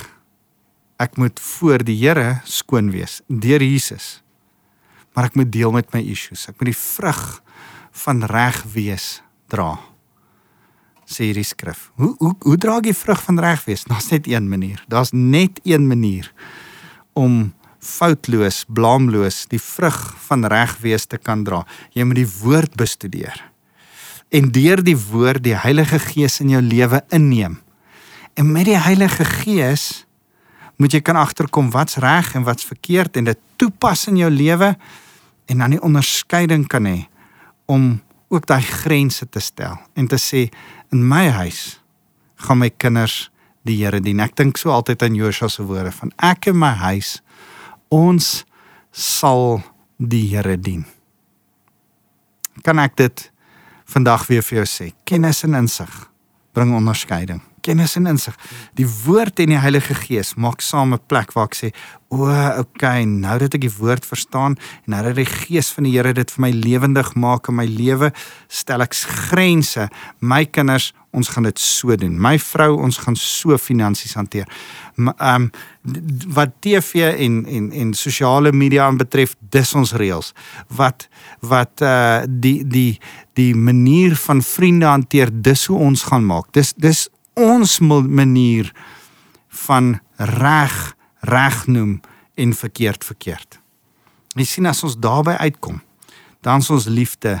Ek 0.99 1.15
moet 1.19 1.39
voor 1.39 1.83
die 1.87 1.95
Here 2.01 2.41
skoon 2.47 2.91
wees 2.91 3.21
deur 3.27 3.63
Jesus. 3.63 4.19
Maar 5.15 5.29
ek 5.29 5.39
moet 5.39 5.51
deel 5.53 5.71
met 5.71 5.89
my 5.95 6.01
issues. 6.03 6.47
Ek 6.49 6.59
moet 6.59 6.73
die 6.73 6.79
vrug 6.79 7.23
van 8.03 8.23
reg 8.27 8.59
wees 8.73 9.21
dra. 9.51 9.77
Sê 11.07 11.29
hierdie 11.29 11.47
skrif. 11.47 11.91
Hoe 11.99 12.13
hoe 12.19 12.33
hoe 12.43 12.59
dra 12.59 12.79
jy 12.83 12.95
vrug 12.97 13.23
van 13.23 13.39
reg 13.43 13.63
wees? 13.69 13.87
Daar's 13.87 14.11
net 14.11 14.27
een 14.27 14.49
manier. 14.51 14.83
Daar's 14.91 15.13
net 15.15 15.59
een 15.63 15.87
manier 15.87 16.31
om 17.13 17.53
foutloos, 17.83 18.63
blaamloos 18.67 19.43
die 19.51 19.61
vrug 19.61 19.99
van 20.27 20.47
reg 20.47 20.77
wees 20.83 21.05
te 21.07 21.19
kan 21.19 21.43
dra. 21.43 21.63
Jy 21.95 22.07
moet 22.07 22.23
die 22.23 22.31
woord 22.41 22.75
bestudeer. 22.79 23.35
En 24.33 24.49
deur 24.51 24.81
die 24.83 24.97
woord 24.97 25.43
die 25.45 25.55
Heilige 25.55 25.99
Gees 26.01 26.39
in 26.41 26.51
jou 26.55 26.63
lewe 26.63 27.03
inneem 27.13 27.62
En 28.33 28.51
met 28.51 28.65
die 28.65 28.77
Heilige 28.77 29.25
Gees 29.25 30.05
moet 30.81 30.93
jy 30.95 31.01
kan 31.05 31.17
agterkom 31.19 31.69
wat's 31.73 31.99
reg 32.01 32.33
en 32.33 32.45
wat's 32.47 32.65
verkeerd 32.65 33.17
en 33.17 33.29
dit 33.29 33.39
toepas 33.61 34.07
in 34.09 34.17
jou 34.17 34.29
lewe 34.31 34.73
en 35.45 35.61
dan 35.61 35.75
die 35.75 35.81
onderskeiding 35.81 36.65
kan 36.67 36.87
hê 36.89 36.97
om 37.69 38.01
ook 38.33 38.47
daai 38.49 38.63
grense 38.65 39.27
te 39.29 39.39
stel 39.39 39.77
en 39.93 40.09
te 40.09 40.17
sê 40.17 40.47
in 40.91 41.05
my 41.07 41.27
huis 41.37 41.77
gaan 42.47 42.59
my 42.63 42.69
kinders 42.69 43.29
die 43.63 43.77
Here 43.79 44.01
dien. 44.03 44.19
Ek 44.19 44.35
dink 44.35 44.57
so 44.59 44.73
altyd 44.75 45.05
aan 45.05 45.15
Josua 45.15 45.47
se 45.47 45.63
woorde 45.63 45.93
van 45.95 46.11
ek 46.17 46.49
en 46.51 46.57
my 46.59 46.73
huis 46.81 47.21
ons 47.93 48.43
sal 48.91 49.61
die 50.01 50.25
Here 50.33 50.57
dien. 50.57 50.83
Kan 52.65 52.81
ek 52.81 52.97
dit 52.99 53.29
vandag 53.93 54.27
weer 54.27 54.43
vir 54.43 54.63
jou 54.63 54.67
sê? 54.67 54.91
Kennis 55.07 55.45
en 55.47 55.55
insig 55.61 55.95
bring 56.51 56.75
onderskeiding 56.75 57.39
kennis 57.63 57.95
en 57.99 58.09
insig. 58.11 58.35
Die 58.77 58.87
woord 59.05 59.39
en 59.43 59.53
die 59.53 59.61
Heilige 59.61 59.95
Gees 59.97 60.33
maak 60.35 60.61
saam 60.61 60.93
'n 60.93 61.01
plek 61.07 61.33
waar 61.33 61.49
ek 61.49 61.55
sê, 61.55 61.69
"O, 62.09 62.27
okay, 62.59 63.03
nou 63.03 63.37
dat 63.39 63.53
ek 63.53 63.61
die 63.61 63.77
woord 63.79 64.05
verstaan 64.05 64.57
en 64.85 64.91
nou 64.91 65.03
dat 65.03 65.15
die 65.15 65.25
Gees 65.25 65.69
van 65.71 65.83
die 65.83 65.93
Here 65.93 66.13
dit 66.13 66.31
vir 66.31 66.41
my 66.41 66.51
lewendig 66.51 67.15
maak 67.15 67.47
in 67.47 67.55
my 67.55 67.65
lewe, 67.65 68.13
stel 68.47 68.81
ek 68.81 68.93
grense. 68.93 69.89
My 70.19 70.45
kinders, 70.45 70.93
ons 71.11 71.27
gaan 71.27 71.43
dit 71.43 71.59
so 71.59 71.95
doen. 71.95 72.21
My 72.21 72.39
vrou, 72.39 72.81
ons 72.81 72.97
gaan 72.97 73.15
so 73.15 73.57
finansies 73.57 74.13
hanteer." 74.13 74.47
Ehm 74.97 75.17
um, 75.19 75.51
wat 76.27 76.49
TV 76.59 76.93
en 77.19 77.45
en 77.45 77.71
en 77.71 77.93
sosiale 77.93 78.51
media 78.51 78.85
aanbetref, 78.85 79.35
dis 79.39 79.73
ons 79.73 79.93
reëls. 79.93 80.33
Wat 80.67 81.07
wat 81.39 81.81
uh 81.81 82.21
die 82.27 82.67
die 82.67 82.99
die 83.33 83.55
manier 83.55 84.15
van 84.15 84.41
vriende 84.41 84.85
hanteer, 84.85 85.29
dis 85.31 85.65
hoe 85.65 85.79
ons 85.79 86.03
gaan 86.03 86.25
maak. 86.25 86.53
Dis 86.53 86.73
dis 86.73 87.09
ons 87.33 87.79
manier 87.79 88.71
van 89.67 89.99
reg 90.17 90.95
reg 91.23 91.67
noem 91.67 92.01
en 92.35 92.53
verkeerd 92.53 93.05
verkeerd. 93.05 93.59
Jy 94.35 94.45
sien 94.49 94.67
as 94.67 94.83
ons 94.83 94.97
daarby 94.99 95.35
uitkom, 95.39 95.81
dan 96.43 96.63
is 96.63 96.69
ons 96.73 96.89
liefde 96.89 97.37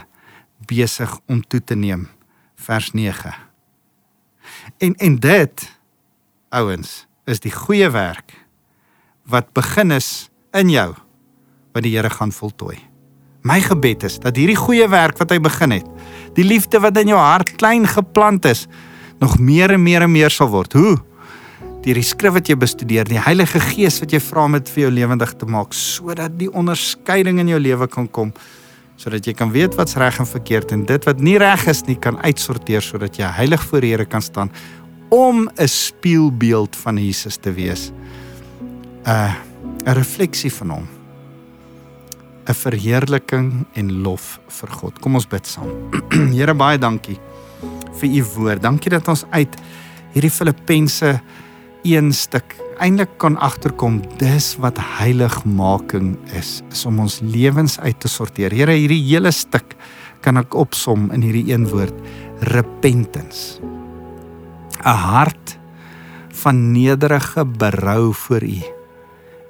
besig 0.69 1.11
om 1.27 1.41
toe 1.41 1.59
te 1.59 1.75
neem. 1.75 2.07
Vers 2.55 2.91
9. 2.95 3.33
En 4.77 4.95
en 4.95 5.15
dit 5.19 5.65
ouens 6.49 6.91
is 7.25 7.41
die 7.43 7.51
goeie 7.51 7.89
werk 7.91 8.35
wat 9.27 9.51
begin 9.55 9.91
is 9.91 10.29
in 10.53 10.69
jou 10.69 10.93
wat 11.73 11.83
die 11.83 11.95
Here 11.95 12.09
gaan 12.09 12.31
voltooi. 12.31 12.77
My 13.43 13.59
gebed 13.63 14.05
is 14.07 14.19
dat 14.23 14.37
hierdie 14.39 14.59
goeie 14.59 14.87
werk 14.87 15.17
wat 15.19 15.33
hy 15.33 15.39
begin 15.43 15.73
het, 15.75 15.87
die 16.37 16.45
liefde 16.47 16.79
wat 16.83 16.97
in 17.01 17.11
jou 17.11 17.19
hart 17.19 17.55
klein 17.59 17.87
geplant 17.89 18.45
is, 18.47 18.67
nog 19.23 19.39
meer 19.39 19.71
en 19.71 19.83
meer 19.83 20.03
en 20.03 20.11
meer 20.11 20.33
sal 20.33 20.51
word. 20.51 20.75
Hoe? 20.75 20.97
Deur 21.83 21.99
die 21.99 22.05
skrif 22.05 22.35
wat 22.35 22.49
jy 22.51 22.57
bestudeer, 22.59 23.07
die 23.07 23.21
Heilige 23.21 23.59
Gees 23.71 24.01
wat 24.03 24.11
jy 24.15 24.19
vra 24.23 24.47
om 24.47 24.57
dit 24.57 24.69
vir 24.71 24.85
jou 24.85 24.91
lewendig 24.99 25.33
te 25.39 25.47
maak 25.47 25.75
sodat 25.75 26.35
die 26.39 26.51
onderskeiding 26.51 27.41
in 27.43 27.51
jou 27.51 27.59
lewe 27.59 27.87
kan 27.91 28.07
kom 28.07 28.33
sodat 28.99 29.25
jy 29.27 29.33
kan 29.35 29.51
weet 29.51 29.73
wat's 29.75 29.97
reg 29.99 30.19
en 30.21 30.29
verkeerd 30.29 30.71
en 30.75 30.83
dit 30.87 31.07
wat 31.09 31.19
nie 31.19 31.35
reg 31.41 31.65
is 31.71 31.81
nie 31.87 31.97
kan 31.99 32.19
uitsorteer 32.23 32.83
sodat 32.85 33.17
jy 33.19 33.27
heilig 33.39 33.63
voor 33.67 33.83
Here 33.83 34.05
kan 34.05 34.23
staan 34.23 34.51
om 35.09 35.49
'n 35.49 35.67
spieelbeeld 35.67 36.75
van 36.75 36.97
Jesus 36.97 37.37
te 37.37 37.51
wees. 37.53 37.91
'n 37.91 39.09
uh, 39.09 39.33
'n 39.85 39.93
refleksie 39.93 40.53
van 40.53 40.69
hom. 40.69 40.87
'n 42.47 42.53
verheerliking 42.53 43.65
en 43.73 44.01
lof 44.01 44.39
vir 44.47 44.69
God. 44.69 44.99
Kom 44.99 45.15
ons 45.15 45.27
bid 45.27 45.47
saam. 45.47 45.69
Here 46.37 46.53
baie 46.53 46.77
dankie 46.77 47.19
vir 48.03 48.19
u 48.19 48.23
woord. 48.35 48.63
Dankie 48.63 48.91
dat 48.91 49.07
ons 49.11 49.23
uit 49.31 49.55
hierdie 50.13 50.31
Filippense 50.31 51.15
een 51.87 52.11
stuk 52.15 52.55
eintlik 52.83 53.17
kan 53.21 53.37
agterkom 53.43 54.01
dis 54.19 54.53
wat 54.61 54.79
heiligmaking 54.97 56.15
is 56.37 56.61
is 56.71 56.85
om 56.89 56.99
ons 57.03 57.19
lewens 57.23 57.77
uit 57.79 57.99
te 57.99 58.11
sorteer. 58.11 58.51
Here, 58.51 58.75
hierdie 58.75 59.01
hele 59.05 59.31
stuk 59.31 59.75
kan 60.23 60.39
ek 60.39 60.55
opsom 60.55 61.09
in 61.15 61.23
hierdie 61.23 61.53
een 61.53 61.67
woord 61.71 61.95
repentance. 62.53 63.61
'n 64.83 64.99
Hart 65.07 65.57
van 66.43 66.73
nederige 66.73 67.45
berou 67.45 68.13
voor 68.13 68.43
U 68.43 68.61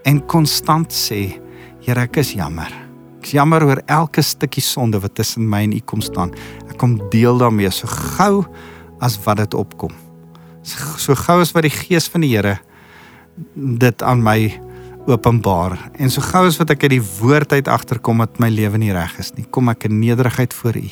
en 0.06 0.26
konstant 0.28 0.92
sê, 0.92 1.40
Here, 1.84 2.02
ek 2.02 2.18
is 2.18 2.34
jammer. 2.34 2.72
Ek 3.20 3.26
is 3.28 3.34
jammer 3.34 3.64
oor 3.64 3.82
elke 3.88 4.22
stukkie 4.22 4.64
sonde 4.64 5.00
wat 5.00 5.16
tussen 5.16 5.50
my 5.50 5.64
en 5.64 5.74
U 5.74 5.80
kom 5.80 6.02
staan. 6.02 6.32
Kom 6.78 6.98
deel 7.10 7.38
daarmee 7.38 7.72
so 7.72 7.88
gou 7.88 8.46
as 9.04 9.18
wat 9.26 9.38
dit 9.38 9.54
opkom. 9.54 9.92
So 10.64 11.16
gou 11.16 11.42
as 11.42 11.52
wat 11.52 11.68
die 11.68 11.74
gees 11.74 12.08
van 12.12 12.24
die 12.24 12.32
Here 12.36 12.60
dit 13.56 14.04
aan 14.06 14.22
my 14.24 14.54
openbaar 15.10 15.76
en 16.00 16.12
so 16.14 16.24
gou 16.24 16.46
as 16.48 16.60
wat 16.62 16.72
ek 16.72 16.86
uit 16.86 16.96
die 16.96 17.06
woord 17.20 17.52
uit 17.52 17.68
agterkom 17.68 18.22
dat 18.24 18.38
my 18.40 18.48
lewe 18.54 18.80
nie 18.80 18.94
reg 18.96 19.18
is 19.20 19.34
nie, 19.36 19.44
kom 19.50 19.72
ek 19.74 19.90
in 19.90 19.98
nederigheid 20.00 20.54
voor 20.54 20.78
U. 20.80 20.90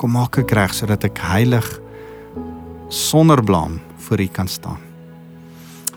Kom 0.00 0.14
maak 0.16 0.38
ek 0.40 0.54
reg 0.56 0.72
sodat 0.76 1.04
ek 1.08 1.20
heilig 1.20 1.66
sonder 2.88 3.42
blame 3.44 3.82
voor 4.06 4.22
U 4.22 4.28
kan 4.32 4.48
staan. 4.48 4.80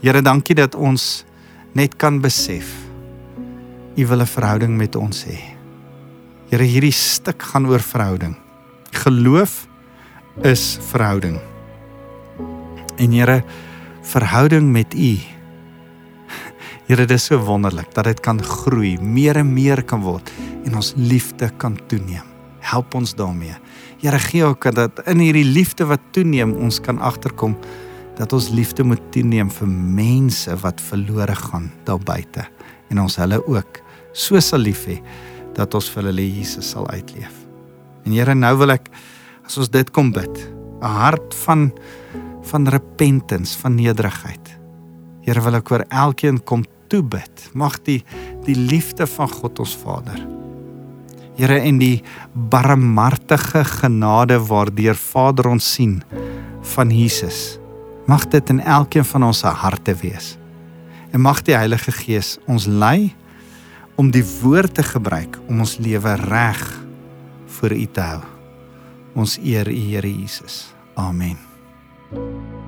Here, 0.02 0.22
dankie 0.24 0.56
dat 0.56 0.76
ons 0.76 1.24
net 1.78 1.96
kan 2.00 2.20
besef 2.24 2.68
U 3.96 4.06
wil 4.08 4.22
'n 4.22 4.26
verhouding 4.26 4.78
met 4.78 4.96
ons 4.96 5.26
hê. 5.26 5.40
Here, 6.50 6.64
hierdie 6.64 6.96
stuk 6.96 7.42
gaan 7.42 7.68
oor 7.68 7.80
verhouding. 7.80 8.49
Geloof 8.92 9.68
is 10.42 10.78
verhouding. 10.92 11.40
En 12.98 13.12
Here, 13.12 13.44
verhouding 14.02 14.72
met 14.72 14.94
U 14.94 15.18
Here, 16.90 17.06
dit 17.06 17.12
is 17.14 17.28
so 17.30 17.38
wonderlik 17.46 17.92
dat 17.94 18.08
dit 18.10 18.20
kan 18.26 18.40
groei, 18.42 18.96
meer 18.98 19.38
en 19.38 19.52
meer 19.54 19.84
kan 19.86 20.02
word 20.02 20.32
en 20.66 20.74
ons 20.80 20.96
liefde 20.98 21.52
kan 21.62 21.76
toeneem. 21.86 22.26
Help 22.66 22.96
ons 22.98 23.14
daarmee. 23.14 23.54
Here, 24.02 24.18
gee 24.20 24.42
ook 24.44 24.66
dat 24.74 25.04
in 25.06 25.22
hierdie 25.22 25.46
liefde 25.46 25.86
wat 25.86 26.02
toeneem, 26.18 26.56
ons 26.58 26.82
kan 26.82 26.98
agterkom 26.98 27.54
dat 28.18 28.34
ons 28.34 28.50
liefde 28.50 28.84
moet 28.84 29.04
toeneem 29.14 29.52
vir 29.54 29.70
mense 30.00 30.56
wat 30.64 30.82
verlore 30.82 31.36
gaan 31.38 31.70
daar 31.88 32.02
buite 32.02 32.48
en 32.90 33.04
ons 33.06 33.20
hulle 33.22 33.38
ook 33.46 33.84
so 34.12 34.42
sal 34.42 34.66
lief 34.66 34.88
hê 34.90 34.98
dat 35.56 35.78
ons 35.78 35.92
vir 35.94 36.10
hulle 36.10 36.26
Jesus 36.26 36.74
sal 36.74 36.90
uitleef. 36.90 37.49
En 38.06 38.12
Here, 38.12 38.36
nou 38.36 38.56
wil 38.58 38.72
ek 38.72 38.90
as 39.46 39.58
ons 39.58 39.70
dit 39.70 39.92
kom 39.92 40.12
bid, 40.12 40.36
'n 40.82 40.86
hart 40.86 41.36
van 41.46 41.72
van 42.50 42.68
repentance, 42.68 43.58
van 43.60 43.76
nederigheid. 43.76 44.60
Here, 45.22 45.42
wil 45.42 45.56
ek 45.56 45.72
oor 45.72 45.86
elkeen 45.90 46.44
kom 46.44 46.64
toe 46.90 47.04
bid. 47.04 47.50
Mag 47.54 47.78
die 47.86 48.04
die 48.46 48.56
liefde 48.56 49.06
van 49.08 49.30
God 49.30 49.60
ons 49.60 49.76
Vader. 49.78 50.18
Here 51.38 51.60
en 51.62 51.78
die 51.80 52.02
barmhartige 52.34 53.64
genade 53.64 54.40
waardeur 54.50 54.96
Vader 54.96 55.48
ons 55.48 55.74
sien 55.76 56.02
van 56.76 56.90
Jesus. 56.92 57.60
Mag 58.08 58.26
dit 58.28 58.50
in 58.50 58.60
elkeen 58.60 59.06
van 59.06 59.24
ons 59.24 59.44
harte 59.44 59.94
wees. 60.02 60.38
En 61.14 61.22
mag 61.22 61.44
die 61.46 61.56
Heilige 61.56 61.92
Gees 61.92 62.38
ons 62.48 62.66
lei 62.66 63.14
om 63.96 64.10
die 64.12 64.26
woord 64.42 64.74
te 64.80 64.84
gebruik 64.84 65.38
om 65.48 65.62
ons 65.64 65.78
lewe 65.78 66.16
reg 66.26 66.64
vir 67.62 67.76
U 67.76 67.86
te 67.94 68.08
hou. 68.12 68.24
Ons 69.20 69.38
eer 69.44 69.68
U 69.68 69.76
Here 69.76 70.08
Jesus. 70.08 70.74
Amen. 70.96 71.38
thank 72.12 72.54
you 72.54 72.59